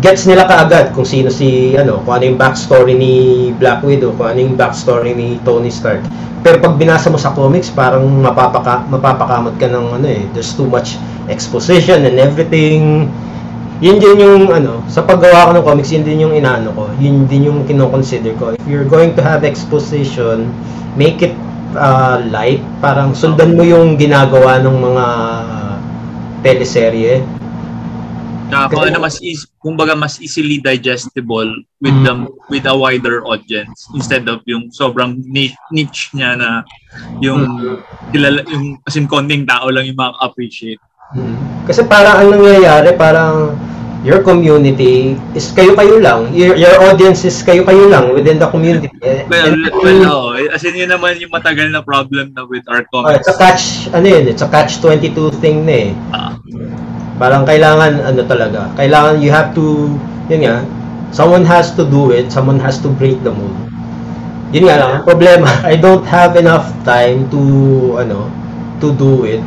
[0.00, 3.12] gets nila kaagad kung sino si ano, kung ano yung backstory ni
[3.60, 6.00] Black Widow, kung ano yung backstory ni Tony Stark.
[6.40, 10.64] Pero pag binasa mo sa comics, parang mapapaka mapapakamot ka ng ano eh, there's too
[10.64, 10.96] much
[11.28, 13.12] exposition and everything.
[13.80, 16.84] Yun din yung ano, sa paggawa ko ng comics, yun din yung inaano ko.
[17.00, 18.52] Yun din yung kino-consider ko.
[18.56, 20.52] If you're going to have exposition,
[21.00, 21.32] make it
[21.76, 22.60] uh, light.
[22.84, 25.06] Parang sundan mo yung ginagawa ng mga
[26.44, 27.39] teleserye.
[28.50, 31.46] Uh, kung ano mas easy, kumbaga mas easily digestible
[31.78, 32.04] with Mm.
[32.04, 32.14] the
[32.48, 36.66] with a wider audience instead of yung sobrang niche, niche niya na
[37.22, 37.78] yung Mm.
[38.10, 40.82] kilala yung as in konting tao lang yung maka-appreciate.
[41.10, 41.66] Hmm.
[41.66, 43.58] Kasi parang ang nangyayari, parang
[44.00, 46.30] your community is kayo-kayo lang.
[46.32, 48.88] Your, your audience is kayo-kayo lang within the community.
[49.02, 50.38] Eh, Well, and- well, oo.
[50.48, 53.26] as in yun naman yung matagal na problem na with our Oh, comics.
[53.26, 55.90] it's a catch, ano yun, it's a catch 22 thing na eh.
[56.14, 56.32] Ah.
[57.20, 59.92] Parang kailangan, ano talaga, kailangan you have to,
[60.32, 60.64] yun nga,
[61.12, 63.52] someone has to do it, someone has to break the mold.
[64.56, 67.40] Yun nga lang, ang problema, I don't have enough time to,
[68.00, 68.32] ano,
[68.80, 69.44] to do it.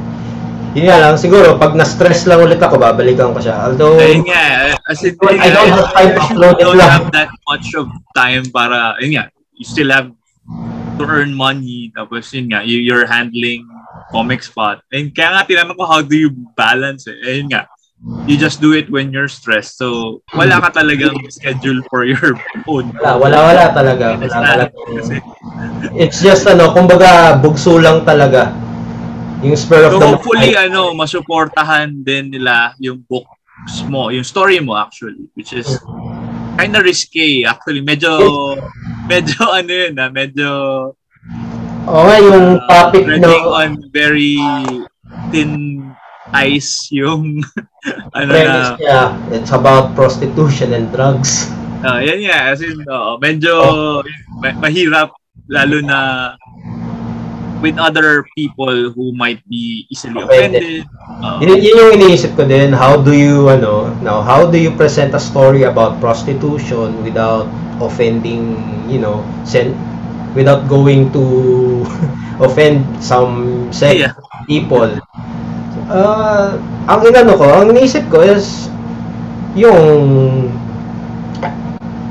[0.78, 3.66] Yun nga lang, siguro, pag na-stress lang ulit ako, babalikan ko siya.
[3.66, 6.78] Although, Ayun nga, as in, I yun nga, don't have time to upload it don't
[6.78, 6.92] lang.
[6.94, 10.14] have that much of time para, yun nga, you still have
[11.02, 13.66] to earn money, tapos yun nga, you, you're handling
[14.12, 14.82] comic spot.
[14.92, 17.22] And kaya nga, tinanong ko, how do you balance it?
[17.24, 17.70] Ayun nga,
[18.28, 19.80] you just do it when you're stressed.
[19.80, 22.36] So, wala ka talagang schedule for your
[22.70, 22.92] own.
[23.00, 24.06] wala, wala, wala talaga.
[24.20, 24.76] Wala talaga.
[24.76, 25.16] Kasi,
[25.96, 28.52] It's just, ano, kumbaga, bugso lang talaga.
[29.44, 34.64] Yung spur of so the hopefully, ano, masuportahan din nila yung books mo, yung story
[34.64, 35.68] mo actually, which is
[36.56, 37.84] kind of risky actually.
[37.84, 38.16] Medyo,
[39.08, 40.48] medyo ano yun ah, medyo
[41.84, 44.40] Oo nga, yung uh, topic treading na, on very
[45.30, 45.84] thin
[46.32, 47.44] ice yung
[48.18, 49.00] ano na niya,
[49.36, 51.52] it's about prostitution and drugs.
[51.84, 53.54] uh, yan nga as in oo, medyo
[54.40, 55.12] ma- mahirap
[55.52, 56.00] lalo na
[57.60, 60.84] with other people who might be easily Offended.
[60.84, 60.84] offended.
[61.24, 64.68] Uh, Yun, yun yung iniisip ko din, how do you, ano, now, how do you
[64.76, 67.48] present a story about prostitution without
[67.80, 68.60] offending,
[68.92, 69.72] you know, sen
[70.36, 71.24] without going to
[72.46, 74.14] offend some sex Yeah.
[74.50, 74.90] people.
[75.90, 76.58] Uh,
[76.88, 78.68] ang inano ko, ang iniisip ko is
[79.54, 80.50] yung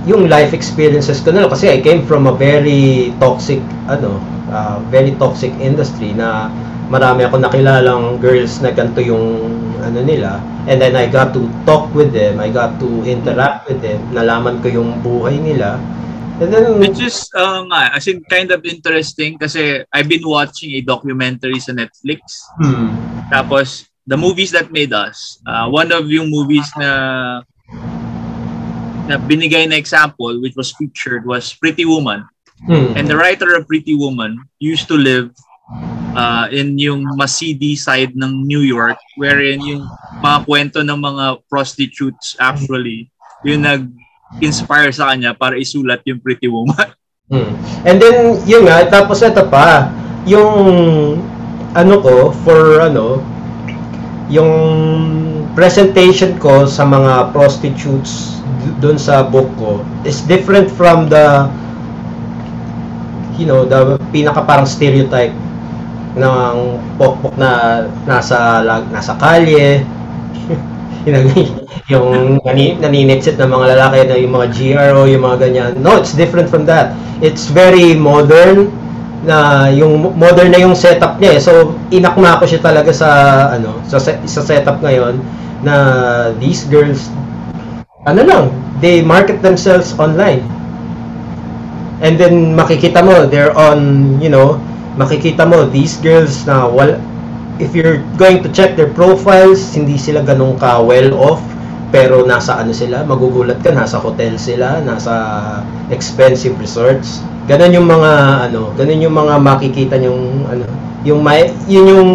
[0.02, 4.18] yung life experiences ko na kasi I came from a very toxic ano
[4.50, 6.50] uh, very toxic industry na
[6.90, 9.46] marami ako nakilalang girls na ganito yung
[9.78, 13.78] ano nila and then I got to talk with them I got to interact with
[13.78, 15.78] them nalaman ko yung buhay nila
[16.80, 21.60] Which is, uh, nga, as in kind of interesting kasi I've been watching a documentary
[21.60, 22.42] sa Netflix.
[22.58, 22.90] hmm,
[23.30, 26.90] Tapos, the movies that made us, uh, one of yung movies na
[29.02, 32.22] na binigay na example which was featured was Pretty Woman.
[32.66, 35.30] hmm, And the writer of Pretty Woman used to live
[36.14, 39.86] uh, in yung Masidi side ng New York wherein yung
[40.22, 43.10] mga kwento ng mga prostitutes actually
[43.42, 43.66] yung
[44.32, 46.88] nag-inspire sa kanya para isulat yung Pretty Woman.
[47.32, 47.52] hmm.
[47.84, 49.92] and then yun nga tapos ito pa
[50.24, 50.52] yung
[51.72, 53.20] ano ko for ano
[54.32, 54.52] yung
[55.52, 58.40] presentation ko sa mga prostitutes
[58.80, 61.46] doon sa book ko is different from the
[63.36, 65.34] you know the pinaka parang stereotype
[66.12, 66.56] ng
[67.00, 68.60] pokpok na nasa
[68.92, 69.80] nasa kalye
[71.92, 75.72] yung, nani, naninitsit ng mga lalaki na yung mga GRO, yung mga ganyan.
[75.82, 76.94] No, it's different from that.
[77.18, 78.70] It's very modern
[79.22, 81.40] na yung modern na yung setup niya eh.
[81.42, 83.08] So, inakma ko siya talaga sa
[83.54, 85.22] ano, sa sa setup ngayon
[85.62, 85.74] na
[86.42, 87.06] these girls
[88.02, 88.44] ano lang,
[88.82, 90.42] they market themselves online.
[92.02, 94.58] And then makikita mo they're on, you know,
[94.98, 96.98] makikita mo these girls na wal
[97.62, 101.40] if you're going to check their profiles, hindi sila ganun ka well off
[101.92, 105.12] pero nasa ano sila, magugulat ka, nasa hotel sila, nasa
[105.92, 107.20] expensive resorts.
[107.44, 108.12] Ganun yung mga
[108.48, 110.64] ano, ganun yung mga makikita yung ano,
[111.04, 112.10] yung may yun yung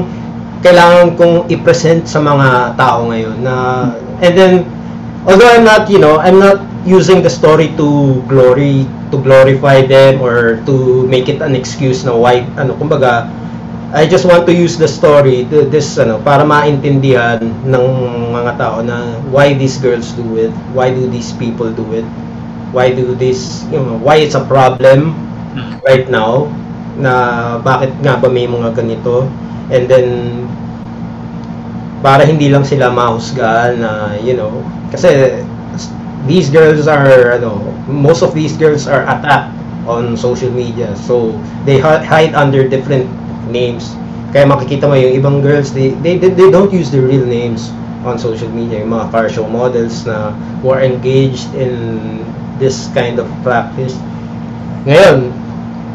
[0.66, 3.54] kailangan kong i-present sa mga tao ngayon na
[4.26, 4.54] and then
[5.30, 10.26] although I'm not, you know, I'm not using the story to glory to glorify them
[10.26, 13.30] or to make it an excuse na why ano kumbaga
[13.96, 17.86] I just want to use the story to this ano para maintindihan ng
[18.36, 22.04] mga tao na why these girls do it, why do these people do it,
[22.76, 25.16] why do this, you know, why it's a problem
[25.88, 26.52] right now
[27.00, 29.24] na bakit nga ba may mga ganito
[29.72, 30.08] and then
[32.04, 34.52] para hindi lang sila mahusgahan na, you know,
[34.92, 35.40] kasi
[36.28, 39.56] these girls are, ano, most of these girls are attacked
[39.88, 40.92] on social media.
[41.08, 41.32] So,
[41.64, 43.08] they hi- hide under different
[43.50, 43.96] names.
[44.36, 47.72] Kaya makikita mo yung ibang girls, they, they, they, they don't use their real names
[48.04, 48.84] on social media.
[48.84, 52.24] Yung mga car show models na who are engaged in
[52.60, 53.96] this kind of practice.
[54.88, 55.32] Ngayon,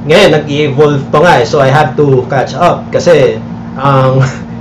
[0.08, 1.46] ngayon, nag-evolve pa nga eh.
[1.46, 3.38] So, I have to catch up kasi
[3.78, 4.20] ang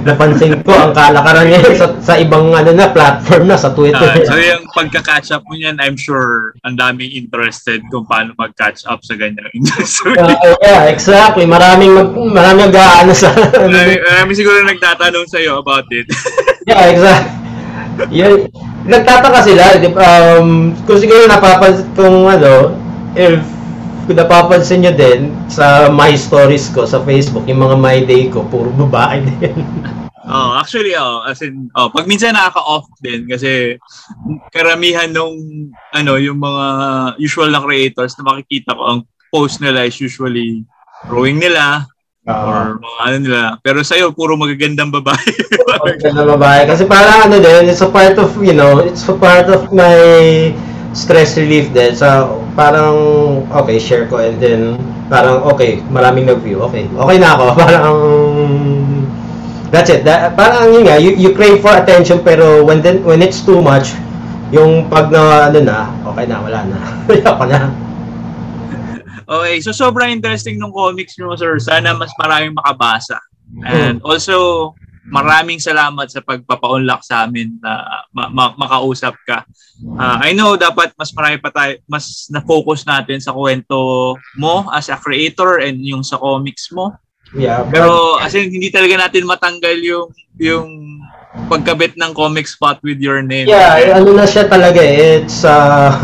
[0.00, 4.00] napansin ko ang kalakaran niya sa, sa ibang ano na platform na sa Twitter.
[4.00, 8.88] Ah, so yung pagka-catch up mo niyan, I'm sure ang daming interested kung paano mag-catch
[8.88, 10.16] up sa ganyang industry.
[10.16, 11.44] Uh, yeah, exactly.
[11.44, 16.08] Maraming mag, maraming nag-aano sa marami, marami siguro nagtatanong sa iyo about it.
[16.68, 17.32] Yeah, exactly.
[18.14, 18.46] Yan,
[18.84, 19.80] nagtataka sila?
[19.96, 22.76] Um, kung siguro napapansin kung ano,
[23.16, 23.40] if
[24.10, 28.42] kung napapansin nyo din sa my stories ko sa Facebook, yung mga my day ko,
[28.42, 29.54] puro babae din.
[30.26, 33.78] oh, actually, oh, as in, oh, pag minsan nakaka-off din kasi
[34.50, 35.38] karamihan nung,
[35.94, 36.66] ano, yung mga
[37.22, 39.00] usual na creators na makikita ko, ang
[39.30, 40.66] post nila is usually
[41.06, 41.86] drawing nila,
[42.26, 43.42] or mga ano nila.
[43.62, 45.30] Pero sa'yo, puro magagandang babae.
[46.18, 46.66] na babae.
[46.66, 49.94] Kasi parang ano din, it's a part of, you know, it's a part of my
[50.98, 51.94] stress relief din.
[51.94, 52.96] So, parang,
[53.48, 54.76] okay, share ko and then,
[55.08, 56.60] parang, okay, maraming nag-view.
[56.68, 57.46] Okay, okay na ako.
[57.64, 57.96] Parang,
[59.72, 60.04] that's it.
[60.04, 63.64] That, parang yun nga, you, you crave for attention pero when then, when it's too
[63.64, 63.96] much,
[64.52, 66.78] yung pag na, ano na, okay na, wala na.
[67.08, 67.72] Ayoko na.
[69.30, 71.56] Okay, so sobrang interesting nung comics nyo, sir.
[71.56, 73.16] Sana mas maraming makabasa.
[73.64, 74.74] And also,
[75.08, 79.48] maraming salamat sa pagpapa-unlock sa amin na ma- ma- makausap ka.
[79.80, 84.92] Uh, I know dapat mas marami pa tayo, mas na-focus natin sa kwento mo as
[84.92, 86.92] a creator and yung sa comics mo.
[87.32, 87.64] Yeah.
[87.70, 90.68] Pero as in, hindi talaga natin matanggal yung yung
[91.46, 93.46] pagkabit ng comic spot with your name.
[93.46, 95.22] Yeah, ano na siya talaga eh.
[95.22, 95.94] It's uh,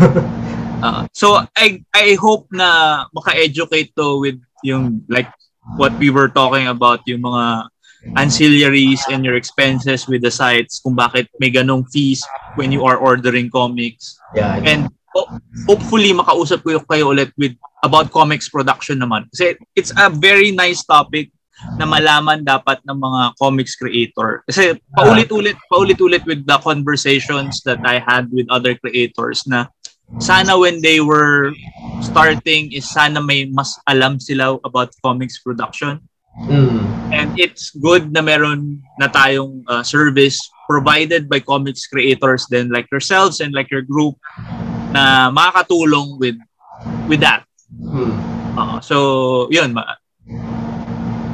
[0.77, 5.29] Uh, so I I hope na maka-educate to with yung like
[5.75, 7.67] what we were talking about yung mga
[8.15, 12.23] ancillaries and your expenses with the sites kung bakit may ganong fees
[12.55, 14.19] when you are ordering comics.
[14.35, 14.61] yeah.
[14.61, 19.25] And ho- hopefully makausap ko kayo ulit with about comics production naman.
[19.33, 21.33] Kasi it's a very nice topic
[21.77, 24.45] na malaman dapat ng mga comics creator.
[24.45, 29.65] Kasi paulit-ulit, paulit-ulit with the conversations that I had with other creators na
[30.21, 31.51] sana when they were
[31.99, 35.99] starting is sana may mas alam sila about comics production.
[36.37, 36.85] Mm.
[37.09, 40.37] And it's good na meron na tayong uh, service
[40.69, 44.13] provided by comics creators then like yourselves and like your group
[44.93, 46.37] na makakatulong with
[47.09, 47.41] with that.
[47.73, 48.13] Mm.
[48.57, 49.73] Uh, so, yun.
[49.73, 49.97] ma-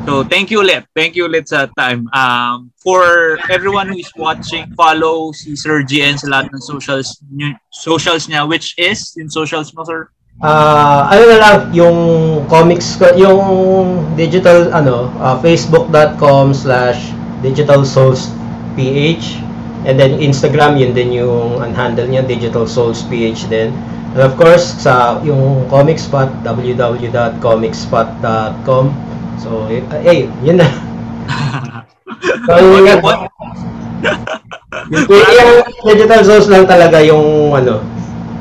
[0.04, 0.84] So, thank you ulit.
[0.92, 2.12] Thank you ulit sa time.
[2.12, 7.56] Um, for everyone who is watching, follow si Sir GN sa lahat ng socials, ny-
[7.72, 10.12] socials niya, which is, in socials mo, sir?
[10.42, 12.00] Ah, ano na lang yung
[12.50, 13.38] comics ko, yung
[14.18, 17.14] digital ano, ah, facebook.com slash
[17.46, 18.34] digital souls
[18.74, 19.38] ph
[19.86, 23.70] and then Instagram yun din yung ang handle niya digital souls ph din.
[24.18, 28.86] And of course sa yung comic spot www.comicspot.com
[29.38, 30.66] so eh, eh yun na.
[32.44, 33.00] So, yun yung,
[35.16, 35.64] yung
[35.96, 37.93] digital souls lang talaga yung ano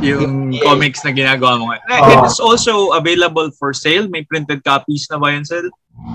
[0.02, 0.66] yung Yeah.
[0.66, 1.70] comics na ginagawa mo.
[1.70, 1.82] ngayon.
[1.88, 2.26] Oo.
[2.26, 4.10] It's also available for sale.
[4.10, 5.64] May printed copies na ba yun, sir?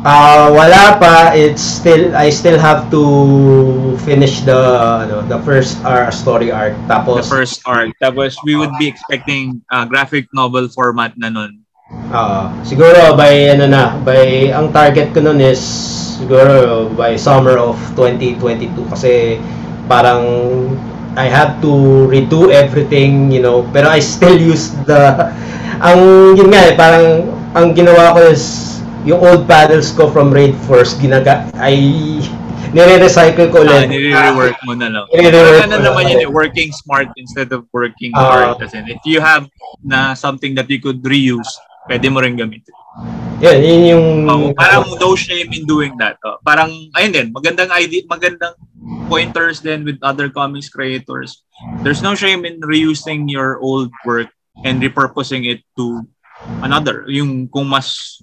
[0.04, 1.32] Ah, wala pa.
[1.32, 3.02] It's still I still have to
[4.04, 4.58] finish the
[5.06, 6.76] ano, the first uh, story arc.
[6.86, 7.94] The Tapos first arc.
[7.98, 11.64] Tapos, we would be expecting uh, graphic novel format na nun.
[12.12, 15.62] ah, siguro by ano na, by ang target ko nun is
[16.20, 19.40] siguro by summer of 2022 kasi
[19.88, 20.20] parang
[21.18, 21.72] I have to
[22.08, 23.66] redo everything, you know.
[23.74, 25.34] Pero I still use the
[25.82, 26.00] ang
[26.34, 27.06] yun nga eh, parang
[27.52, 31.78] ang ginawa ko is yung old panels ko from Raid Force ginaga ay
[32.70, 33.88] nire-recycle ko Ah, ulit.
[33.88, 35.06] nire-rework mo na lang.
[35.10, 36.10] Nire-rework Ano naman na.
[36.12, 38.54] yun, eh, working smart instead of working Ah.
[38.54, 38.62] hard.
[38.62, 39.48] Kasi if you have
[39.82, 41.48] na something that you could reuse,
[41.88, 42.76] pwede mo rin gamitin.
[43.38, 46.18] Yun, yun yung Oh, parang no shame in doing that.
[46.26, 46.42] Oh.
[46.42, 48.58] Parang, ayun din, magandang idea, magandang
[49.06, 51.46] pointers din with other comics creators.
[51.86, 54.34] There's no shame in reusing your old work
[54.66, 56.02] and repurposing it to
[56.66, 57.06] another.
[57.10, 58.18] Yung kung mas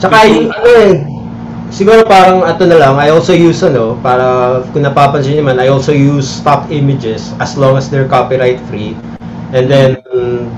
[0.00, 0.94] Tsaka yung ano eh,
[1.68, 5.68] siguro parang ato na lang, I also use ano, para kung napapansin niyo man, I
[5.68, 8.96] also use stock images as long as they're copyright free.
[9.50, 9.98] And then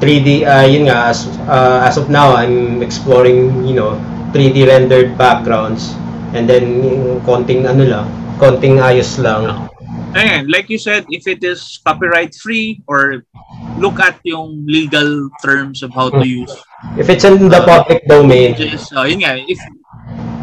[0.05, 3.97] 3D, uh, yun nga, as, uh, as of now, I'm exploring, you know,
[4.36, 5.97] 3D rendered backgrounds.
[6.36, 8.06] And then yung konting ano lang,
[8.36, 9.69] konting ayos lang.
[10.12, 13.24] Ayan, like you said, if it is copyright free or
[13.81, 16.52] look at yung legal terms of how to use.
[17.01, 18.52] If it's in the public domain.
[18.56, 19.60] Just, uh, yun nga, if,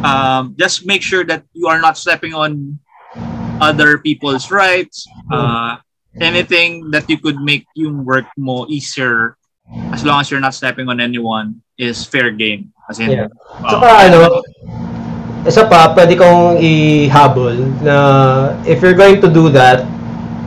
[0.01, 2.79] um, just make sure that you are not stepping on
[3.61, 5.05] other people's rights.
[5.29, 5.77] Uh,
[6.17, 9.37] anything that you could make yung work mo easier
[9.93, 12.73] as long as you're not stepping on anyone is fair game.
[12.89, 13.29] As in, Yeah.
[13.61, 14.41] uh, Saka ano,
[15.45, 17.53] isa pa, pwede kong ihabol
[17.85, 17.95] na
[18.65, 19.85] if you're going to do that,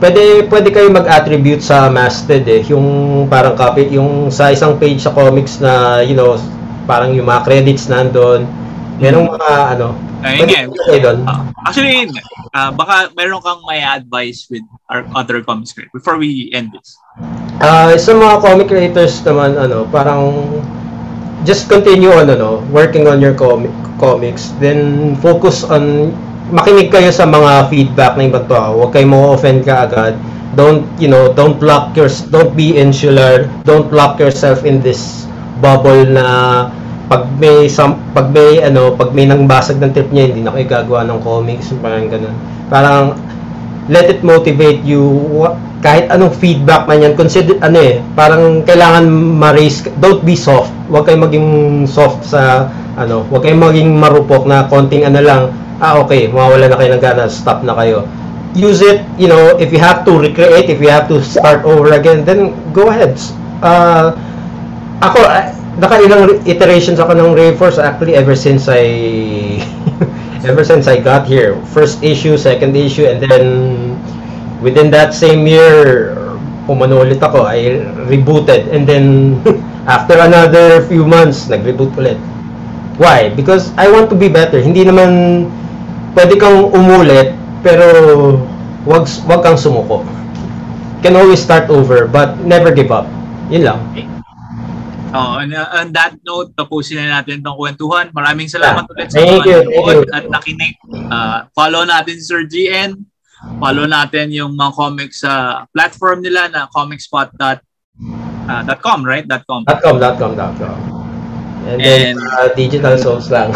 [0.03, 2.83] pwede pwede kayo mag-attribute sa masthead eh, yung
[3.31, 6.35] parang copy, yung sa isang page sa comics na, you know,
[6.83, 8.43] parang yung mga credits nandoon.
[8.99, 10.61] Merong mga ano, ayun nga.
[11.27, 12.07] Uh, actually.
[12.53, 14.61] Uh, baka meron kang may advice with
[14.93, 16.95] our other comics creators before we end this.
[17.57, 20.37] Ah, sa mga comic creators naman ano, parang
[21.43, 26.13] just continue on ano, working on your comic comics, then focus on
[26.53, 28.77] makinig kayo sa mga feedback ng ibang tao.
[28.77, 30.13] Huwag kayo mo-offend ka agad.
[30.53, 33.49] Don't, you know, don't lock your don't be insular.
[33.65, 35.25] Don't lock yourself in this
[35.57, 36.69] bubble na
[37.11, 40.55] pag may some, pag may ano, pag may nang basag ng trip niya, hindi na
[40.55, 42.35] kayo gagawa ng comics, parang ganun.
[42.71, 43.19] Parang
[43.91, 45.03] let it motivate you
[45.83, 49.03] kahit anong feedback man yan consider ano eh parang kailangan
[49.35, 50.71] ma-raise don't be soft.
[50.87, 51.47] Huwag kayong maging
[51.83, 55.41] soft sa ano huwag kayong maging marupok na konting ano lang
[55.83, 58.07] ah okay mawawala na kayo ng gana stop na kayo.
[58.55, 61.91] Use it you know if you have to recreate if you have to start over
[61.91, 63.19] again then go ahead.
[63.59, 64.15] Uh,
[65.03, 65.19] ako
[65.77, 68.85] nakailang iterations ako ng Rayforce actually ever since I
[70.49, 71.57] ever since I got here.
[71.73, 73.45] First issue, second issue, and then
[74.61, 76.13] within that same year,
[76.67, 77.47] pumano ulit ako.
[77.47, 78.69] I rebooted.
[78.69, 79.05] And then
[79.95, 82.19] after another few months, nag-reboot ulit.
[83.01, 83.33] Why?
[83.33, 84.61] Because I want to be better.
[84.61, 85.49] Hindi naman
[86.13, 87.33] pwede kang umulit,
[87.65, 88.37] pero
[88.85, 90.05] wag, wag kang sumuko.
[91.01, 93.09] Can always start over, but never give up.
[93.51, 93.79] Yun lang.
[95.13, 98.09] Oh, and uh, on that note, tapusin na natin itong kwentuhan.
[98.11, 100.01] Maraming salamat ulit sa mga you.
[100.09, 100.73] at nakinig.
[100.89, 102.97] Uh, follow natin si Sir GN.
[103.61, 107.61] Follow natin yung mga comics sa platform nila na comicspot.com,
[108.49, 109.27] uh, dot .com, right?
[109.29, 109.63] Dot .com.
[109.69, 110.77] .com, .com, .com.
[111.63, 113.53] And then, And- uh, digital souls lang.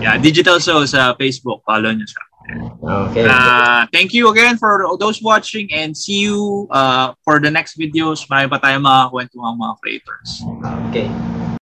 [0.00, 1.60] Yeah, Digital Show sa Facebook.
[1.68, 2.24] Follow nyo siya.
[2.82, 3.26] Okay.
[3.28, 8.26] Uh, thank you again for those watching and see you uh, for the next videos.
[8.28, 10.30] Marami pa tayong mga kwentuhan mga creators.
[10.90, 11.08] Okay.